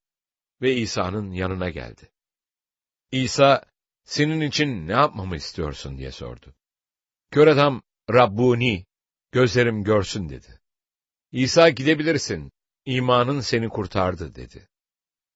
ve 0.62 0.74
İsa'nın 0.76 1.30
yanına 1.32 1.70
geldi. 1.70 2.12
İsa, 3.12 3.64
senin 4.04 4.40
için 4.40 4.88
ne 4.88 4.92
yapmamı 4.92 5.36
istiyorsun 5.36 5.98
diye 5.98 6.12
sordu. 6.12 6.54
Kör 7.30 7.46
adam, 7.46 7.82
Rabbuni, 8.10 8.86
gözlerim 9.32 9.84
görsün 9.84 10.28
dedi. 10.28 10.60
İsa 11.32 11.68
gidebilirsin, 11.68 12.52
imanın 12.84 13.40
seni 13.40 13.68
kurtardı 13.68 14.34
dedi. 14.34 14.68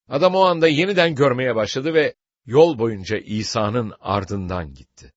Adam 0.08 0.34
o 0.34 0.40
anda 0.40 0.68
yeniden 0.68 1.14
görmeye 1.14 1.54
başladı 1.54 1.94
ve 1.94 2.14
yol 2.46 2.78
boyunca 2.78 3.18
İsa'nın 3.18 3.94
ardından 4.00 4.75
gitti. 4.75 5.12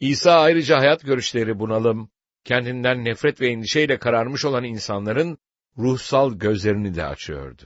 İsa 0.00 0.40
ayrıca 0.40 0.78
hayat 0.78 1.02
görüşleri 1.04 1.58
bunalım, 1.58 2.10
kendinden 2.44 3.04
nefret 3.04 3.40
ve 3.40 3.48
endişeyle 3.48 3.98
kararmış 3.98 4.44
olan 4.44 4.64
insanların 4.64 5.38
ruhsal 5.78 6.34
gözlerini 6.34 6.94
de 6.94 7.04
açıyordu. 7.04 7.62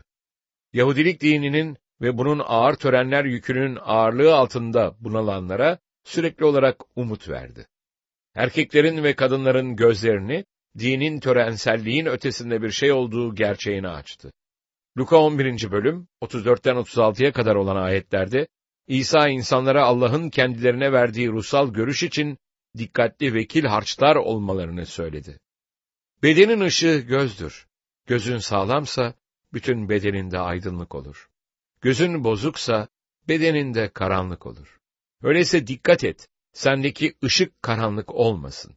Yahudilik 0.73 1.21
dininin 1.21 1.77
ve 2.01 2.19
bunun 2.19 2.43
ağır 2.47 2.75
törenler 2.75 3.25
yükünün 3.25 3.79
ağırlığı 3.81 4.35
altında 4.35 4.97
bunalanlara 5.01 5.79
sürekli 6.05 6.45
olarak 6.45 6.77
umut 6.97 7.29
verdi. 7.29 7.67
Erkeklerin 8.35 9.05
ve 9.05 9.15
kadınların 9.15 9.77
gözlerini 9.77 10.45
dinin 10.79 11.21
törenselliğin 11.21 12.07
ötesinde 12.07 12.63
bir 12.63 12.71
şey 12.71 12.93
olduğu 12.93 13.35
gerçeğini 13.35 13.89
açtı. 13.89 14.33
Luka 14.99 15.17
11. 15.17 15.71
bölüm 15.71 16.09
34'ten 16.23 16.77
36'ya 16.77 17.33
kadar 17.33 17.55
olan 17.55 17.77
ayetlerde 17.77 18.47
İsa 18.87 19.29
insanlara 19.29 19.85
Allah'ın 19.85 20.31
kendilerine 20.31 20.93
verdiği 20.93 21.29
ruhsal 21.29 21.73
görüş 21.73 22.03
için 22.03 22.39
dikkatli 22.79 23.35
vekil 23.35 23.65
harçlar 23.65 24.17
olmalarını 24.17 24.87
söyledi. 24.87 25.41
Bedenin 26.23 26.61
ışığı 26.61 26.99
gözdür. 27.09 27.67
Gözün 28.07 28.39
sağlamsa 28.39 29.15
bütün 29.53 29.89
bedeninde 29.89 30.39
aydınlık 30.39 30.95
olur. 30.95 31.31
Gözün 31.81 32.25
bozuksa 32.25 32.89
bedeninde 33.29 33.89
karanlık 33.89 34.47
olur. 34.47 34.79
Öyleyse 35.23 35.67
dikkat 35.67 36.05
et, 36.05 36.29
sendeki 36.53 37.15
ışık 37.25 37.63
karanlık 37.63 38.15
olmasın. 38.15 38.77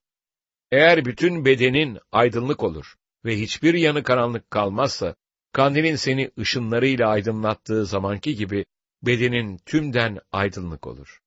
Eğer 0.71 1.05
bütün 1.05 1.45
bedenin 1.45 1.99
aydınlık 2.11 2.63
olur 2.63 2.95
ve 3.25 3.39
hiçbir 3.39 3.73
yanı 3.73 4.03
karanlık 4.03 4.51
kalmazsa, 4.51 5.15
kandilin 5.51 5.95
seni 5.95 6.31
ışınlarıyla 6.39 7.09
aydınlattığı 7.09 7.85
zamanki 7.85 8.35
gibi 8.35 8.65
bedenin 9.03 9.57
tümden 9.57 10.19
aydınlık 10.31 10.87
olur. 10.87 11.19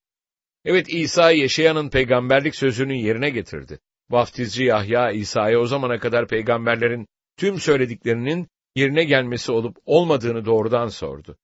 Evet 0.65 0.87
İsa 0.89 1.33
yaşayanın 1.33 1.91
peygamberlik 1.91 2.57
sözünü 2.57 2.95
yerine 2.95 3.31
getirdi. 3.31 3.79
Vaftizci 4.11 4.65
Yahya 4.65 5.11
İsa'ya 5.11 5.59
o 5.61 5.67
zamana 5.67 5.99
kadar 5.99 6.29
peygamberlerin 6.29 7.07
tüm 7.37 7.61
söylediklerinin 7.61 8.49
yerine 8.75 9.05
gelmesi 9.05 9.53
olup 9.53 9.77
olmadığını 9.85 10.45
doğrudan 10.45 10.89
sordu. 10.89 11.39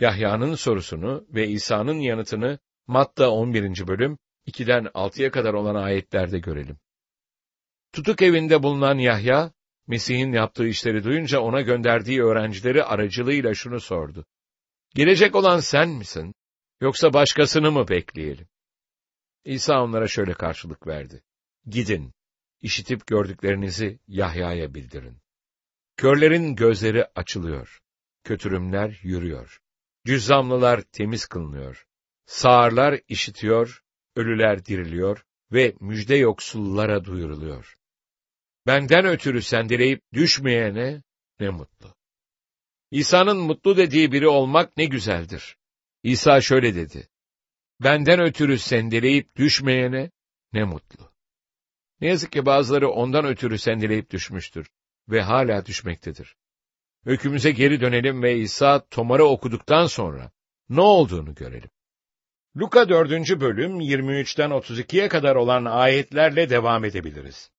Yahya'nın 0.00 0.54
sorusunu 0.54 1.26
ve 1.30 1.48
İsa'nın 1.48 1.98
yanıtını 1.98 2.58
Matta 2.86 3.30
11. 3.30 3.86
bölüm 3.86 4.18
2'den 4.46 4.84
6'ya 4.84 5.30
kadar 5.30 5.54
olan 5.54 5.74
ayetlerde 5.74 6.38
görelim. 6.38 6.78
Tutuk 7.92 8.22
evinde 8.22 8.62
bulunan 8.62 8.98
Yahya, 8.98 9.52
Mesih'in 9.86 10.32
yaptığı 10.32 10.66
işleri 10.66 11.04
duyunca 11.04 11.40
ona 11.40 11.60
gönderdiği 11.60 12.22
öğrencileri 12.22 12.84
aracılığıyla 12.84 13.54
şunu 13.54 13.80
sordu. 13.80 14.26
Gelecek 14.94 15.34
olan 15.34 15.60
sen 15.60 15.88
misin, 15.88 16.34
yoksa 16.80 17.12
başkasını 17.12 17.72
mı 17.72 17.88
bekleyelim? 17.88 18.48
İsa 19.44 19.82
onlara 19.82 20.08
şöyle 20.08 20.34
karşılık 20.34 20.86
verdi. 20.86 21.22
Gidin, 21.66 22.14
işitip 22.60 23.06
gördüklerinizi 23.06 23.98
Yahya'ya 24.06 24.74
bildirin. 24.74 25.18
Körlerin 25.96 26.56
gözleri 26.56 27.06
açılıyor, 27.14 27.80
kötürümler 28.24 29.00
yürüyor, 29.02 29.60
cüzzamlılar 30.06 30.80
temiz 30.80 31.26
kılınıyor, 31.26 31.86
sağırlar 32.26 33.00
işitiyor, 33.08 33.82
ölüler 34.16 34.64
diriliyor 34.64 35.24
ve 35.52 35.74
müjde 35.80 36.16
yoksullara 36.16 37.04
duyuruluyor. 37.04 37.76
Benden 38.66 39.06
ötürü 39.06 39.42
sendeleyip 39.42 40.02
düşmeyene 40.12 41.02
ne 41.40 41.50
mutlu. 41.50 41.94
İsa'nın 42.94 43.36
mutlu 43.36 43.76
dediği 43.76 44.12
biri 44.12 44.28
olmak 44.28 44.76
ne 44.76 44.84
güzeldir. 44.84 45.56
İsa 46.02 46.40
şöyle 46.40 46.74
dedi. 46.74 47.08
Benden 47.80 48.20
ötürü 48.20 48.58
sendeleyip 48.58 49.36
düşmeyene 49.36 50.10
ne 50.52 50.64
mutlu. 50.64 51.12
Ne 52.00 52.08
yazık 52.08 52.32
ki 52.32 52.46
bazıları 52.46 52.90
ondan 52.90 53.24
ötürü 53.24 53.58
sendeleyip 53.58 54.10
düşmüştür 54.10 54.70
ve 55.08 55.22
hala 55.22 55.66
düşmektedir. 55.66 56.36
Öykümüze 57.06 57.50
geri 57.50 57.80
dönelim 57.80 58.22
ve 58.22 58.38
İsa 58.38 58.86
Tomar'ı 58.88 59.24
okuduktan 59.24 59.86
sonra 59.86 60.30
ne 60.68 60.80
olduğunu 60.80 61.34
görelim. 61.34 61.70
Luka 62.56 62.88
4. 62.88 63.10
bölüm 63.40 63.80
23'ten 63.80 64.50
32'ye 64.50 65.08
kadar 65.08 65.36
olan 65.36 65.64
ayetlerle 65.64 66.50
devam 66.50 66.84
edebiliriz. 66.84 67.50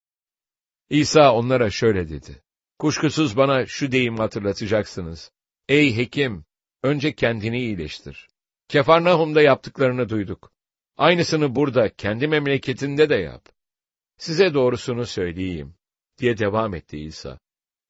İsa 0.90 1.34
onlara 1.34 1.70
şöyle 1.70 2.10
dedi. 2.10 2.45
Kuşkusuz 2.80 3.38
bana 3.38 3.66
şu 3.66 3.92
deyim 3.92 4.18
hatırlatacaksınız. 4.18 5.32
Ey 5.70 5.98
hekim, 5.98 6.46
önce 6.84 7.16
kendini 7.16 7.60
iyileştir. 7.60 8.28
Kefarnahum'da 8.68 9.42
yaptıklarını 9.42 10.10
duyduk. 10.10 10.52
Aynısını 10.98 11.56
burada, 11.56 11.90
kendi 11.90 12.28
memleketinde 12.28 13.10
de 13.10 13.16
yap. 13.16 13.50
Size 14.18 14.54
doğrusunu 14.54 15.06
söyleyeyim, 15.06 15.76
diye 16.18 16.38
devam 16.38 16.76
etti 16.76 16.98
İsa. 16.98 17.40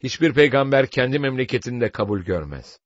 Hiçbir 0.03 0.33
peygamber 0.33 0.87
kendi 0.87 1.19
memleketinde 1.19 1.91
kabul 1.91 2.21
görmez. 2.21 2.79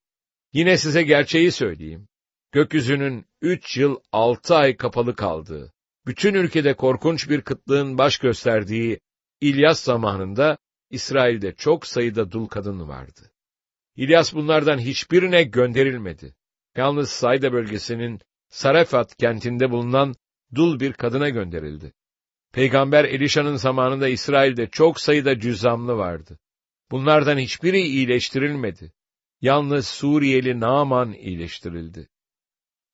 Yine 0.53 0.77
size 0.77 1.03
gerçeği 1.03 1.51
söyleyeyim. 1.51 2.07
Gökyüzünün 2.51 3.25
üç 3.41 3.77
yıl 3.77 3.99
altı 4.11 4.55
ay 4.55 4.77
kapalı 4.77 5.15
kaldığı, 5.15 5.73
bütün 6.05 6.33
ülkede 6.33 6.73
korkunç 6.73 7.29
bir 7.29 7.41
kıtlığın 7.41 7.97
baş 7.97 8.17
gösterdiği 8.17 8.99
İlyas 9.41 9.83
zamanında 9.83 10.57
İsrail'de 10.89 11.55
çok 11.55 11.87
sayıda 11.87 12.31
dul 12.31 12.47
kadın 12.47 12.87
vardı. 12.87 13.31
İlyas 13.95 14.33
bunlardan 14.33 14.77
hiçbirine 14.79 15.43
gönderilmedi. 15.43 16.35
Yalnız 16.75 17.09
Sayda 17.09 17.53
bölgesinin 17.53 18.19
Sarefat 18.49 19.15
kentinde 19.15 19.71
bulunan 19.71 20.15
dul 20.55 20.79
bir 20.79 20.93
kadına 20.93 21.29
gönderildi. 21.29 21.93
Peygamber 22.53 23.05
Elişa'nın 23.05 23.55
zamanında 23.55 24.07
İsrail'de 24.07 24.67
çok 24.67 24.99
sayıda 24.99 25.39
cüzzamlı 25.39 25.97
vardı. 25.97 26.39
Bunlardan 26.91 27.37
hiçbiri 27.37 27.81
iyileştirilmedi. 27.81 28.93
Yalnız 29.41 29.87
Suriyeli 29.87 30.59
Naaman 30.59 31.13
iyileştirildi. 31.13 32.09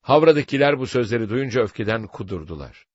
Havra'dakiler 0.01 0.79
bu 0.79 0.87
sözleri 0.87 1.29
duyunca 1.29 1.61
öfkeden 1.61 2.07
kudurdular. 2.07 2.85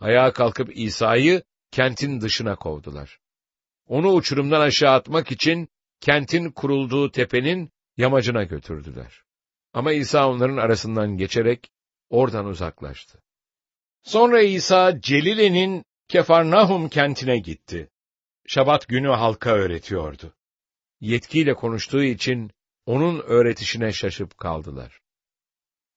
Ayağa 0.00 0.32
kalkıp 0.32 0.76
İsa'yı 0.76 1.42
kentin 1.70 2.20
dışına 2.20 2.56
kovdular. 2.56 3.18
Onu 3.86 4.12
uçurumdan 4.12 4.60
aşağı 4.60 4.92
atmak 4.92 5.32
için 5.32 5.68
kentin 6.00 6.50
kurulduğu 6.50 7.10
tepenin 7.10 7.72
yamacına 7.96 8.44
götürdüler. 8.44 9.22
Ama 9.72 9.92
İsa 9.92 10.28
onların 10.28 10.56
arasından 10.56 11.16
geçerek 11.16 11.70
oradan 12.10 12.46
uzaklaştı. 12.46 13.22
Sonra 14.02 14.42
İsa 14.42 15.00
Celile'nin 15.00 15.84
Kefarnahum 16.08 16.88
kentine 16.88 17.38
gitti. 17.38 17.90
Şabat 18.46 18.88
günü 18.88 19.08
halka 19.08 19.50
öğretiyordu. 19.50 20.34
Yetkiyle 21.00 21.54
konuştuğu 21.54 22.02
için 22.02 22.50
onun 22.86 23.20
öğretişine 23.20 23.92
şaşıp 23.92 24.38
kaldılar. 24.38 25.00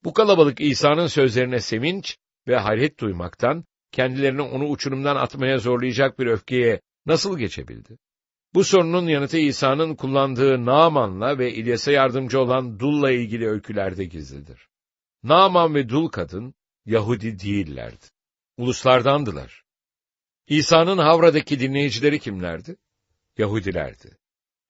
Bu 0.04 0.14
kalabalık 0.14 0.62
İsa'nın 0.62 1.08
sözlerine 1.08 1.60
sevinç 1.60 2.18
ve 2.48 2.58
hayret 2.58 3.00
duymaktan, 3.00 3.66
kendilerini 3.92 4.42
onu 4.42 4.68
uçurumdan 4.68 5.16
atmaya 5.16 5.58
zorlayacak 5.58 6.20
bir 6.20 6.26
öfkeye 6.26 6.82
nasıl 7.08 7.38
geçebildi? 7.38 7.98
Bu 8.54 8.64
sorunun 8.64 9.08
yanıtı 9.08 9.38
İsa'nın 9.38 9.96
kullandığı 9.96 10.66
Naaman'la 10.66 11.38
ve 11.38 11.54
İlyas'a 11.54 11.92
yardımcı 11.92 12.40
olan 12.40 12.80
Dul'la 12.80 13.12
ilgili 13.12 13.48
öykülerde 13.48 14.06
gizlidir. 14.06 14.68
Naaman 15.24 15.76
ve 15.76 15.90
Dul 15.90 16.08
kadın, 16.08 16.54
Yahudi 16.86 17.40
değillerdi. 17.40 18.06
Uluslardandılar. 18.58 19.64
İsa'nın 20.48 20.98
Havra'daki 20.98 21.60
dinleyicileri 21.60 22.20
kimlerdi? 22.20 22.76
Yahudilerdi. 23.38 24.18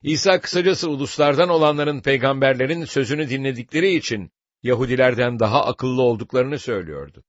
İsa 0.02 0.42
kısacası 0.42 0.90
uluslardan 0.90 1.50
olanların 1.50 2.02
peygamberlerin 2.02 2.86
sözünü 2.86 3.30
dinledikleri 3.30 3.96
için 3.96 4.32
Yahudilerden 4.64 5.40
daha 5.40 5.66
akıllı 5.66 6.02
olduklarını 6.02 6.60
söylüyordu. 6.60 7.24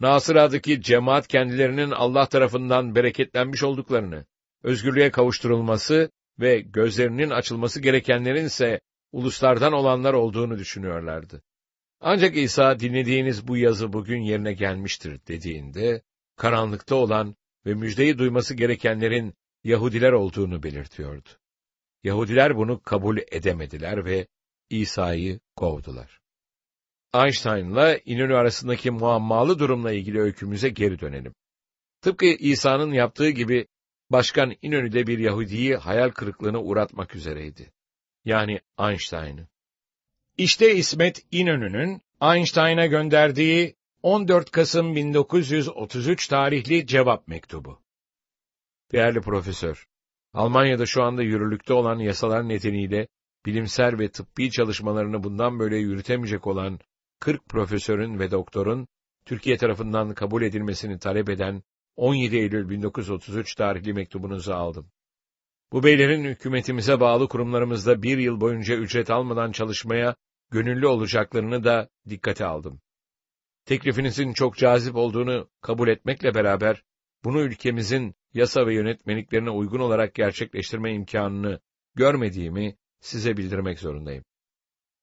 Nasıra'daki 0.00 0.82
cemaat 0.82 1.28
kendilerinin 1.28 1.90
Allah 1.90 2.26
tarafından 2.26 2.94
bereketlenmiş 2.94 3.62
olduklarını, 3.62 4.26
özgürlüğe 4.62 5.10
kavuşturulması 5.10 6.10
ve 6.40 6.60
gözlerinin 6.60 7.30
açılması 7.30 7.80
gerekenlerin 7.80 8.44
ise 8.44 8.80
uluslardan 9.12 9.72
olanlar 9.72 10.14
olduğunu 10.14 10.58
düşünüyorlardı. 10.58 11.42
Ancak 12.00 12.36
İsa 12.36 12.80
dinlediğiniz 12.80 13.48
bu 13.48 13.56
yazı 13.56 13.92
bugün 13.92 14.20
yerine 14.20 14.52
gelmiştir 14.52 15.20
dediğinde, 15.28 16.02
karanlıkta 16.36 16.94
olan 16.94 17.36
ve 17.66 17.74
müjdeyi 17.74 18.18
duyması 18.18 18.54
gerekenlerin 18.54 19.34
Yahudiler 19.64 20.12
olduğunu 20.12 20.62
belirtiyordu. 20.62 21.28
Yahudiler 22.04 22.56
bunu 22.56 22.80
kabul 22.82 23.18
edemediler 23.30 24.04
ve 24.04 24.26
İsa'yı 24.70 25.40
kovdular. 25.56 26.20
Einstein'la 27.14 27.96
İnönü 27.96 28.34
arasındaki 28.34 28.90
muammalı 28.90 29.58
durumla 29.58 29.92
ilgili 29.92 30.20
öykümüze 30.20 30.68
geri 30.68 31.00
dönelim. 31.00 31.34
Tıpkı 32.00 32.26
İsa'nın 32.26 32.92
yaptığı 32.92 33.30
gibi 33.30 33.66
Başkan 34.10 34.54
İnönü 34.62 34.92
de 34.92 35.06
bir 35.06 35.18
Yahudiyi 35.18 35.76
hayal 35.76 36.10
kırıklığına 36.10 36.62
uğratmak 36.62 37.16
üzereydi. 37.16 37.72
Yani 38.24 38.60
Einstein'ı. 38.78 39.48
İşte 40.38 40.74
İsmet 40.74 41.26
İnönü'nün 41.30 42.02
Einstein'a 42.22 42.86
gönderdiği 42.86 43.76
14 44.02 44.50
Kasım 44.50 44.96
1933 44.96 46.28
tarihli 46.28 46.86
cevap 46.86 47.28
mektubu. 47.28 47.82
Değerli 48.92 49.20
profesör, 49.20 49.86
Almanya'da 50.32 50.86
şu 50.86 51.02
anda 51.02 51.22
yürürlükte 51.22 51.72
olan 51.72 51.98
yasalar 51.98 52.48
nedeniyle 52.48 53.08
bilimsel 53.46 53.98
ve 53.98 54.10
tıbbi 54.10 54.50
çalışmalarını 54.50 55.22
bundan 55.22 55.58
böyle 55.58 55.76
yürütemeyecek 55.76 56.46
olan 56.46 56.78
40 57.20 57.48
profesörün 57.48 58.18
ve 58.18 58.30
doktorun 58.30 58.88
Türkiye 59.24 59.56
tarafından 59.56 60.14
kabul 60.14 60.42
edilmesini 60.42 60.98
talep 60.98 61.28
eden 61.28 61.62
17 62.00 62.36
Eylül 62.36 62.68
1933 62.68 63.54
tarihli 63.54 63.92
mektubunuzu 63.92 64.52
aldım. 64.52 64.90
Bu 65.72 65.82
beylerin 65.82 66.24
hükümetimize 66.24 67.00
bağlı 67.00 67.28
kurumlarımızda 67.28 68.02
bir 68.02 68.18
yıl 68.18 68.40
boyunca 68.40 68.76
ücret 68.76 69.10
almadan 69.10 69.52
çalışmaya 69.52 70.16
gönüllü 70.50 70.86
olacaklarını 70.86 71.64
da 71.64 71.88
dikkate 72.08 72.44
aldım. 72.44 72.80
Teklifinizin 73.64 74.32
çok 74.32 74.56
cazip 74.56 74.96
olduğunu 74.96 75.48
kabul 75.60 75.88
etmekle 75.88 76.34
beraber, 76.34 76.82
bunu 77.24 77.40
ülkemizin 77.40 78.14
yasa 78.34 78.66
ve 78.66 78.74
yönetmeliklerine 78.74 79.50
uygun 79.50 79.80
olarak 79.80 80.14
gerçekleştirme 80.14 80.94
imkanını 80.94 81.60
görmediğimi 81.94 82.76
size 83.00 83.36
bildirmek 83.36 83.78
zorundayım. 83.78 84.24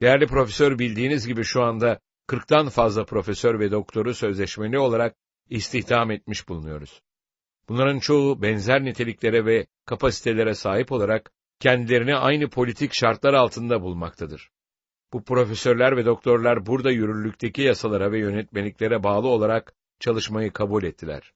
Değerli 0.01 0.27
profesör 0.27 0.79
bildiğiniz 0.79 1.27
gibi 1.27 1.43
şu 1.43 1.61
anda 1.63 1.99
40'tan 2.27 2.69
fazla 2.69 3.05
profesör 3.05 3.59
ve 3.59 3.71
doktoru 3.71 4.13
sözleşmeli 4.13 4.79
olarak 4.79 5.15
istihdam 5.49 6.11
etmiş 6.11 6.49
bulunuyoruz. 6.49 7.01
Bunların 7.69 7.99
çoğu 7.99 8.41
benzer 8.41 8.83
niteliklere 8.83 9.45
ve 9.45 9.67
kapasitelere 9.85 10.53
sahip 10.53 10.91
olarak 10.91 11.31
kendilerini 11.59 12.15
aynı 12.15 12.49
politik 12.49 12.93
şartlar 12.93 13.33
altında 13.33 13.81
bulmaktadır. 13.81 14.49
Bu 15.13 15.23
profesörler 15.23 15.97
ve 15.97 16.05
doktorlar 16.05 16.65
burada 16.65 16.91
yürürlükteki 16.91 17.61
yasalara 17.61 18.11
ve 18.11 18.19
yönetmeliklere 18.19 19.03
bağlı 19.03 19.27
olarak 19.27 19.73
çalışmayı 19.99 20.51
kabul 20.51 20.83
ettiler. 20.83 21.33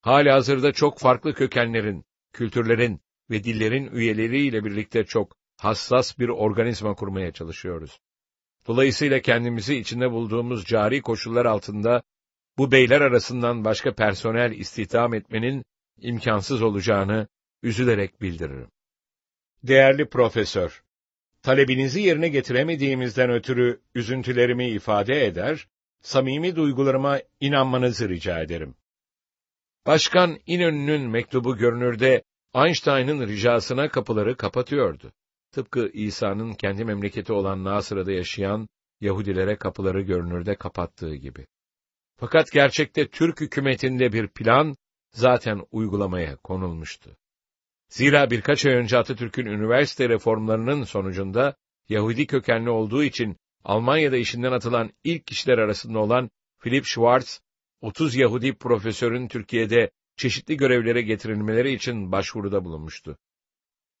Hali 0.00 0.30
hazırda 0.30 0.72
çok 0.72 0.98
farklı 0.98 1.34
kökenlerin, 1.34 2.04
kültürlerin 2.32 3.00
ve 3.30 3.44
dillerin 3.44 3.86
üyeleriyle 3.92 4.64
birlikte 4.64 5.04
çok 5.04 5.36
hassas 5.56 6.18
bir 6.18 6.28
organizma 6.28 6.94
kurmaya 6.94 7.32
çalışıyoruz. 7.32 8.00
Dolayısıyla 8.66 9.20
kendimizi 9.20 9.76
içinde 9.76 10.10
bulduğumuz 10.10 10.64
cari 10.64 11.02
koşullar 11.02 11.46
altında 11.46 12.02
bu 12.58 12.72
beyler 12.72 13.00
arasından 13.00 13.64
başka 13.64 13.94
personel 13.94 14.52
istihdam 14.52 15.14
etmenin 15.14 15.64
imkansız 16.00 16.62
olacağını 16.62 17.28
üzülerek 17.62 18.22
bildiririm. 18.22 18.70
Değerli 19.62 20.08
profesör, 20.08 20.82
talebinizi 21.42 22.00
yerine 22.00 22.28
getiremediğimizden 22.28 23.30
ötürü 23.30 23.80
üzüntülerimi 23.94 24.70
ifade 24.70 25.26
eder, 25.26 25.68
samimi 26.00 26.56
duygularıma 26.56 27.20
inanmanızı 27.40 28.08
rica 28.08 28.40
ederim. 28.40 28.74
Başkan 29.86 30.38
İnönü'nün 30.46 31.10
mektubu 31.10 31.56
görünürde 31.56 32.22
Einstein'ın 32.54 33.28
ricasına 33.28 33.88
kapıları 33.88 34.36
kapatıyordu. 34.36 35.12
Tıpkı 35.52 35.90
İsa'nın 35.92 36.54
kendi 36.54 36.84
memleketi 36.84 37.32
olan 37.32 37.64
Nasır'da 37.64 38.12
yaşayan 38.12 38.68
Yahudilere 39.00 39.56
kapıları 39.56 40.00
görünürde 40.00 40.54
kapattığı 40.54 41.14
gibi. 41.14 41.46
Fakat 42.20 42.52
gerçekte 42.52 43.08
Türk 43.08 43.40
hükümetinde 43.40 44.12
bir 44.12 44.28
plan 44.28 44.76
zaten 45.10 45.62
uygulamaya 45.70 46.36
konulmuştu. 46.36 47.16
Zira 47.88 48.30
birkaç 48.30 48.66
ay 48.66 48.74
önce 48.74 48.98
Atatürk'ün 48.98 49.46
üniversite 49.46 50.08
reformlarının 50.08 50.82
sonucunda 50.82 51.56
Yahudi 51.88 52.26
kökenli 52.26 52.70
olduğu 52.70 53.04
için 53.04 53.36
Almanya'da 53.64 54.16
işinden 54.16 54.52
atılan 54.52 54.90
ilk 55.04 55.26
kişiler 55.26 55.58
arasında 55.58 55.98
olan 55.98 56.30
Philip 56.62 56.84
Schwartz, 56.86 57.40
30 57.80 58.16
Yahudi 58.16 58.54
profesörün 58.54 59.28
Türkiye'de 59.28 59.90
çeşitli 60.16 60.56
görevlere 60.56 61.02
getirilmeleri 61.02 61.72
için 61.72 62.12
başvuruda 62.12 62.64
bulunmuştu. 62.64 63.18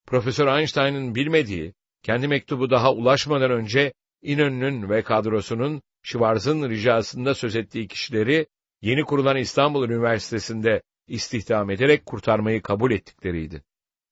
Profesör 0.06 0.58
Einstein'ın 0.58 1.14
bilmediği, 1.14 1.74
kendi 2.02 2.28
mektubu 2.28 2.70
daha 2.70 2.92
ulaşmadan 2.92 3.50
önce 3.50 3.92
İnönü'nün 4.22 4.90
ve 4.90 5.02
kadrosunun 5.02 5.82
Schwarz'ın 6.02 6.70
ricasında 6.70 7.34
söz 7.34 7.56
ettiği 7.56 7.88
kişileri 7.88 8.46
yeni 8.82 9.04
kurulan 9.04 9.36
İstanbul 9.36 9.88
Üniversitesi'nde 9.88 10.82
istihdam 11.06 11.70
ederek 11.70 12.06
kurtarmayı 12.06 12.62
kabul 12.62 12.90
ettikleriydi. 12.90 13.62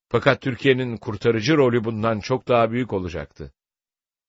Fakat 0.09 0.40
Türkiye'nin 0.40 0.97
kurtarıcı 0.97 1.57
rolü 1.57 1.85
bundan 1.85 2.21
çok 2.21 2.49
daha 2.49 2.71
büyük 2.71 2.92
olacaktı. 2.92 3.53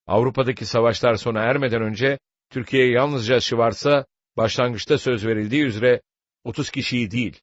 Avrupa'daki 0.08 0.66
savaşlar 0.66 1.16
sona 1.16 1.40
ermeden 1.40 1.82
önce 1.82 2.20
Türkiye 2.50 2.90
yalnızca 2.92 3.40
Schwarz'a 3.40 4.06
başlangıçta 4.38 4.98
söz 4.98 5.26
verildiği 5.26 5.64
üzere 5.64 6.02
30 6.44 6.70
kişiyi 6.70 7.12
değil, 7.12 7.42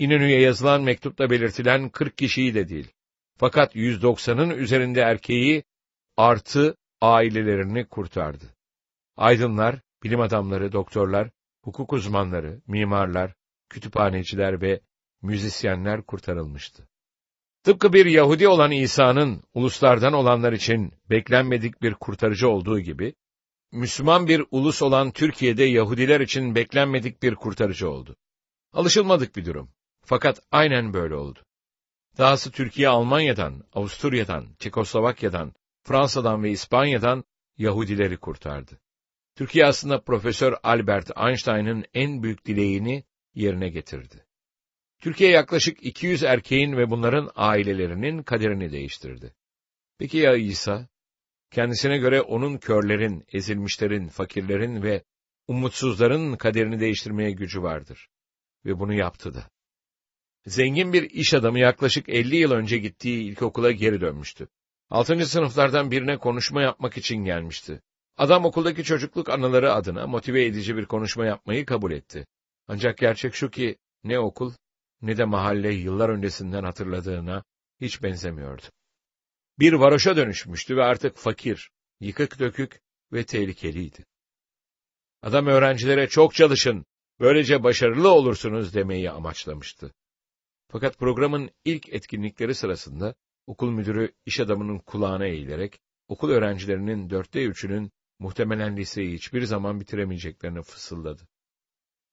İnönü'ye 0.00 0.40
yazılan 0.40 0.82
mektupta 0.82 1.30
belirtilen 1.30 1.88
40 1.88 2.18
kişiyi 2.18 2.54
de 2.54 2.68
değil. 2.68 2.92
Fakat 3.38 3.76
190'ın 3.76 4.50
üzerinde 4.50 5.00
erkeği 5.00 5.62
artı 6.16 6.76
ailelerini 7.00 7.86
kurtardı. 7.86 8.44
Aydınlar, 9.16 9.80
bilim 10.02 10.20
adamları, 10.20 10.72
doktorlar, 10.72 11.30
hukuk 11.62 11.92
uzmanları, 11.92 12.60
mimarlar, 12.66 13.34
kütüphaneciler 13.68 14.60
ve 14.62 14.80
müzisyenler 15.22 16.02
kurtarılmıştı. 16.02 16.88
Tıpkı 17.62 17.92
bir 17.92 18.06
Yahudi 18.06 18.48
olan 18.48 18.70
İsa'nın 18.70 19.42
uluslardan 19.54 20.12
olanlar 20.12 20.52
için 20.52 20.92
beklenmedik 21.10 21.82
bir 21.82 21.94
kurtarıcı 21.94 22.48
olduğu 22.48 22.80
gibi, 22.80 23.14
Müslüman 23.72 24.26
bir 24.26 24.44
ulus 24.50 24.82
olan 24.82 25.10
Türkiye'de 25.10 25.64
Yahudiler 25.64 26.20
için 26.20 26.54
beklenmedik 26.54 27.22
bir 27.22 27.34
kurtarıcı 27.34 27.90
oldu. 27.90 28.16
Alışılmadık 28.72 29.36
bir 29.36 29.44
durum. 29.44 29.70
Fakat 30.04 30.40
aynen 30.50 30.92
böyle 30.92 31.14
oldu. 31.14 31.38
Dahası 32.18 32.50
Türkiye 32.50 32.88
Almanya'dan, 32.88 33.64
Avusturya'dan, 33.72 34.46
Çekoslovakya'dan, 34.58 35.52
Fransa'dan 35.82 36.42
ve 36.42 36.50
İspanya'dan 36.50 37.24
Yahudileri 37.58 38.16
kurtardı. 38.16 38.80
Türkiye 39.34 39.66
aslında 39.66 40.02
Profesör 40.02 40.54
Albert 40.62 41.10
Einstein'ın 41.16 41.84
en 41.94 42.22
büyük 42.22 42.44
dileğini 42.44 43.04
yerine 43.34 43.68
getirdi. 43.68 44.26
Türkiye 44.98 45.30
yaklaşık 45.30 45.82
200 45.82 46.22
erkeğin 46.22 46.76
ve 46.76 46.90
bunların 46.90 47.30
ailelerinin 47.34 48.22
kaderini 48.22 48.72
değiştirdi. 48.72 49.34
Peki 49.98 50.18
ya 50.18 50.36
İsa? 50.36 50.88
Kendisine 51.50 51.98
göre 51.98 52.20
onun 52.20 52.58
körlerin, 52.58 53.24
ezilmişlerin, 53.32 54.08
fakirlerin 54.08 54.82
ve 54.82 55.04
umutsuzların 55.48 56.36
kaderini 56.36 56.80
değiştirmeye 56.80 57.30
gücü 57.30 57.62
vardır. 57.62 58.08
Ve 58.64 58.78
bunu 58.78 58.94
yaptı 58.94 59.34
da. 59.34 59.50
Zengin 60.46 60.92
bir 60.92 61.10
iş 61.10 61.34
adamı 61.34 61.58
yaklaşık 61.58 62.08
50 62.08 62.36
yıl 62.36 62.50
önce 62.50 62.78
gittiği 62.78 63.22
ilkokula 63.22 63.70
geri 63.70 64.00
dönmüştü. 64.00 64.48
Altıncı 64.90 65.26
sınıflardan 65.26 65.90
birine 65.90 66.18
konuşma 66.18 66.62
yapmak 66.62 66.96
için 66.96 67.16
gelmişti. 67.16 67.82
Adam 68.16 68.44
okuldaki 68.44 68.84
çocukluk 68.84 69.28
anıları 69.28 69.72
adına 69.72 70.06
motive 70.06 70.44
edici 70.44 70.76
bir 70.76 70.86
konuşma 70.86 71.26
yapmayı 71.26 71.66
kabul 71.66 71.92
etti. 71.92 72.26
Ancak 72.68 72.98
gerçek 72.98 73.34
şu 73.34 73.50
ki 73.50 73.78
ne 74.04 74.18
okul 74.18 74.52
ne 75.02 75.16
de 75.16 75.24
mahalle 75.24 75.74
yıllar 75.74 76.08
öncesinden 76.08 76.64
hatırladığına 76.64 77.44
hiç 77.80 78.02
benzemiyordu. 78.02 78.62
Bir 79.58 79.72
varoşa 79.72 80.16
dönüşmüştü 80.16 80.76
ve 80.76 80.84
artık 80.84 81.16
fakir, 81.16 81.70
yıkık 82.00 82.38
dökük 82.38 82.80
ve 83.12 83.24
tehlikeliydi. 83.24 84.04
Adam 85.22 85.46
öğrencilere 85.46 86.08
çok 86.08 86.34
çalışın, 86.34 86.84
Böylece 87.20 87.62
başarılı 87.62 88.08
olursunuz 88.08 88.74
demeyi 88.74 89.10
amaçlamıştı. 89.10 89.94
Fakat 90.68 90.98
programın 90.98 91.50
ilk 91.64 91.88
etkinlikleri 91.88 92.54
sırasında 92.54 93.14
okul 93.50 93.70
müdürü 93.70 94.12
iş 94.26 94.40
adamının 94.40 94.78
kulağına 94.78 95.26
eğilerek 95.26 95.80
okul 96.08 96.30
öğrencilerinin 96.30 97.10
dörtte 97.10 97.44
üçünün 97.44 97.92
muhtemelen 98.18 98.76
liseyi 98.76 99.12
hiçbir 99.12 99.42
zaman 99.42 99.80
bitiremeyeceklerini 99.80 100.62
fısıldadı. 100.62 101.28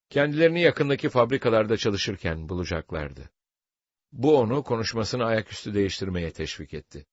Kendilerini 0.10 0.62
yakındaki 0.62 1.10
fabrikalarda 1.10 1.78
çalışırken 1.78 2.50
bulacaklardı. 2.50 3.30
Bu 4.12 4.38
onu 4.38 4.64
konuşmasını 4.64 5.26
ayaküstü 5.26 5.74
değiştirmeye 5.74 6.32
teşvik 6.32 6.74
etti. 6.74 7.06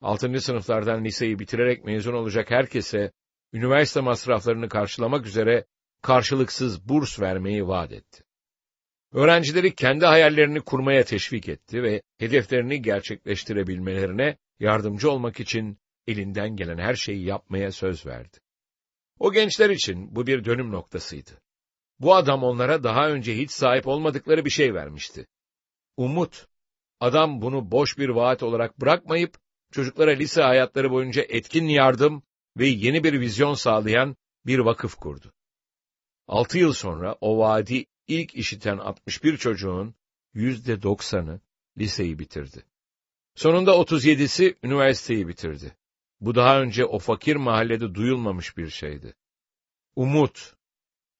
Altıncı 0.00 0.40
sınıflardan 0.40 1.04
liseyi 1.04 1.38
bitirerek 1.38 1.84
mezun 1.84 2.14
olacak 2.14 2.50
herkese, 2.50 3.12
üniversite 3.52 4.00
masraflarını 4.00 4.68
karşılamak 4.68 5.26
üzere 5.26 5.64
karşılıksız 6.02 6.88
burs 6.88 7.20
vermeyi 7.20 7.68
vaat 7.68 7.92
etti. 7.92 8.24
Öğrencileri 9.12 9.74
kendi 9.74 10.06
hayallerini 10.06 10.60
kurmaya 10.60 11.04
teşvik 11.04 11.48
etti 11.48 11.82
ve 11.82 12.02
hedeflerini 12.18 12.82
gerçekleştirebilmelerine 12.82 14.36
yardımcı 14.60 15.10
olmak 15.10 15.40
için 15.40 15.78
elinden 16.06 16.56
gelen 16.56 16.78
her 16.78 16.94
şeyi 16.94 17.24
yapmaya 17.24 17.72
söz 17.72 18.06
verdi. 18.06 18.38
O 19.18 19.32
gençler 19.32 19.70
için 19.70 20.16
bu 20.16 20.26
bir 20.26 20.44
dönüm 20.44 20.72
noktasıydı. 20.72 21.30
Bu 22.00 22.14
adam 22.14 22.42
onlara 22.42 22.82
daha 22.82 23.08
önce 23.08 23.36
hiç 23.36 23.50
sahip 23.50 23.88
olmadıkları 23.88 24.44
bir 24.44 24.50
şey 24.50 24.74
vermişti. 24.74 25.26
Umut. 25.96 26.46
Adam 27.00 27.42
bunu 27.42 27.70
boş 27.70 27.98
bir 27.98 28.08
vaat 28.08 28.42
olarak 28.42 28.80
bırakmayıp, 28.80 29.38
çocuklara 29.72 30.10
lise 30.10 30.42
hayatları 30.42 30.90
boyunca 30.90 31.22
etkin 31.22 31.64
yardım 31.64 32.22
ve 32.56 32.66
yeni 32.66 33.04
bir 33.04 33.20
vizyon 33.20 33.54
sağlayan 33.54 34.16
bir 34.46 34.58
vakıf 34.58 34.94
kurdu. 34.94 35.32
Altı 36.28 36.58
yıl 36.58 36.72
sonra 36.72 37.16
o 37.20 37.38
vaadi 37.38 37.86
ilk 38.20 38.34
işiten 38.34 38.78
61 38.78 39.36
çocuğun 39.36 39.94
yüzde 40.34 40.82
doksanı 40.82 41.40
liseyi 41.78 42.18
bitirdi. 42.18 42.64
Sonunda 43.34 43.70
37'si 43.70 44.56
üniversiteyi 44.62 45.28
bitirdi. 45.28 45.76
Bu 46.20 46.34
daha 46.34 46.60
önce 46.60 46.84
o 46.84 46.98
fakir 46.98 47.36
mahallede 47.36 47.94
duyulmamış 47.94 48.56
bir 48.56 48.68
şeydi. 48.68 49.14
Umut. 49.96 50.54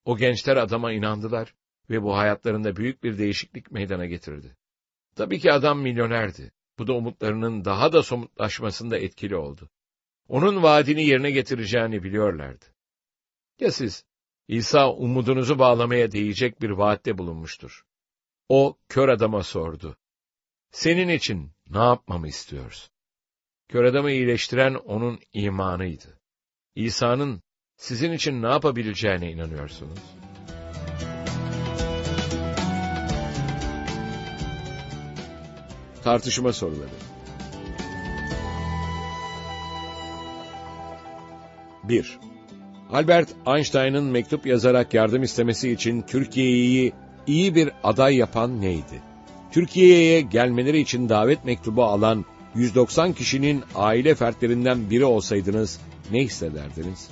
O 0.04 0.16
gençler 0.16 0.56
adama 0.56 0.92
inandılar 0.92 1.54
ve 1.90 2.02
bu 2.02 2.16
hayatlarında 2.16 2.76
büyük 2.76 3.02
bir 3.02 3.18
değişiklik 3.18 3.70
meydana 3.70 4.06
getirdi. 4.06 4.56
Tabii 5.14 5.38
ki 5.38 5.52
adam 5.52 5.80
milyonerdi. 5.80 6.52
Bu 6.78 6.86
da 6.86 6.92
umutlarının 6.92 7.64
daha 7.64 7.92
da 7.92 8.02
somutlaşmasında 8.02 8.98
etkili 8.98 9.36
oldu. 9.36 9.70
Onun 10.28 10.62
vaadini 10.62 11.04
yerine 11.04 11.30
getireceğini 11.30 12.02
biliyorlardı. 12.02 12.64
Ya 13.60 13.72
siz, 13.72 14.04
İsa 14.48 14.92
umudunuzu 14.92 15.58
bağlamaya 15.58 16.12
değecek 16.12 16.62
bir 16.62 16.70
vaatte 16.70 17.18
bulunmuştur. 17.18 17.84
O 18.48 18.78
kör 18.88 19.08
adama 19.08 19.42
sordu. 19.42 19.96
Senin 20.70 21.08
için 21.08 21.52
ne 21.70 21.78
yapmamı 21.78 22.28
istiyorsun? 22.28 22.92
Kör 23.68 23.84
adamı 23.84 24.10
iyileştiren 24.10 24.74
onun 24.74 25.20
imanıydı. 25.32 26.20
İsa'nın 26.74 27.42
sizin 27.76 28.12
için 28.12 28.42
ne 28.42 28.48
yapabileceğine 28.48 29.32
inanıyorsunuz? 29.32 29.98
Tartışma 36.04 36.52
soruları 36.52 36.90
1. 41.84 42.31
Albert 42.92 43.28
Einstein'ın 43.46 44.04
mektup 44.04 44.46
yazarak 44.46 44.94
yardım 44.94 45.22
istemesi 45.22 45.70
için 45.70 46.02
Türkiye'yi 46.02 46.92
iyi 47.26 47.54
bir 47.54 47.70
aday 47.84 48.16
yapan 48.16 48.60
neydi? 48.60 49.02
Türkiye'ye 49.52 50.20
gelmeleri 50.20 50.80
için 50.80 51.08
davet 51.08 51.44
mektubu 51.44 51.84
alan 51.84 52.24
190 52.54 53.12
kişinin 53.12 53.62
aile 53.74 54.14
fertlerinden 54.14 54.90
biri 54.90 55.04
olsaydınız 55.04 55.80
ne 56.10 56.20
hissederdiniz? 56.24 57.08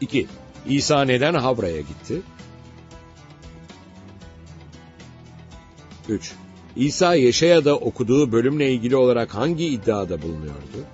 2. 0.00 0.26
İsa 0.66 1.04
neden 1.04 1.34
Havra'ya 1.34 1.80
gitti? 1.80 2.22
3. 6.08 6.32
İsa 6.76 7.14
Yeşaya'da 7.14 7.76
okuduğu 7.76 8.32
bölümle 8.32 8.72
ilgili 8.72 8.96
olarak 8.96 9.34
hangi 9.34 9.66
iddiada 9.66 10.22
bulunuyordu? 10.22 10.86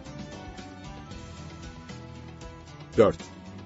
4. 2.99 3.17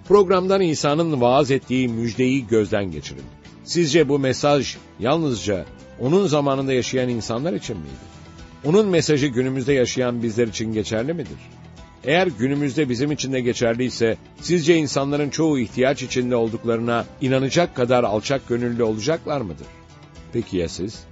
Programdan 0.09 0.61
İsa'nın 0.61 1.21
vaaz 1.21 1.51
ettiği 1.51 1.89
müjdeyi 1.89 2.47
gözden 2.47 2.91
geçirin. 2.91 3.25
Sizce 3.65 4.09
bu 4.09 4.19
mesaj 4.19 4.77
yalnızca 4.99 5.65
onun 6.01 6.27
zamanında 6.27 6.73
yaşayan 6.73 7.09
insanlar 7.09 7.53
için 7.53 7.77
miydi? 7.77 8.17
Onun 8.65 8.87
mesajı 8.87 9.27
günümüzde 9.27 9.73
yaşayan 9.73 10.23
bizler 10.23 10.49
için 10.49 10.73
geçerli 10.73 11.15
midir? 11.15 11.39
Eğer 12.05 12.27
günümüzde 12.27 12.89
bizim 12.89 13.13
için 13.13 13.33
de 13.33 13.41
geçerliyse, 13.41 14.17
sizce 14.41 14.77
insanların 14.77 15.31
çoğu 15.31 15.59
ihtiyaç 15.59 16.03
içinde 16.03 16.37
olduklarına 16.37 17.05
inanacak 17.21 17.77
kadar 17.77 18.05
alçak 18.05 18.49
gönüllü 18.49 18.83
olacaklar 18.83 19.41
mıdır? 19.41 19.67
Peki 20.33 20.57
ya 20.57 20.69
siz? 20.69 21.05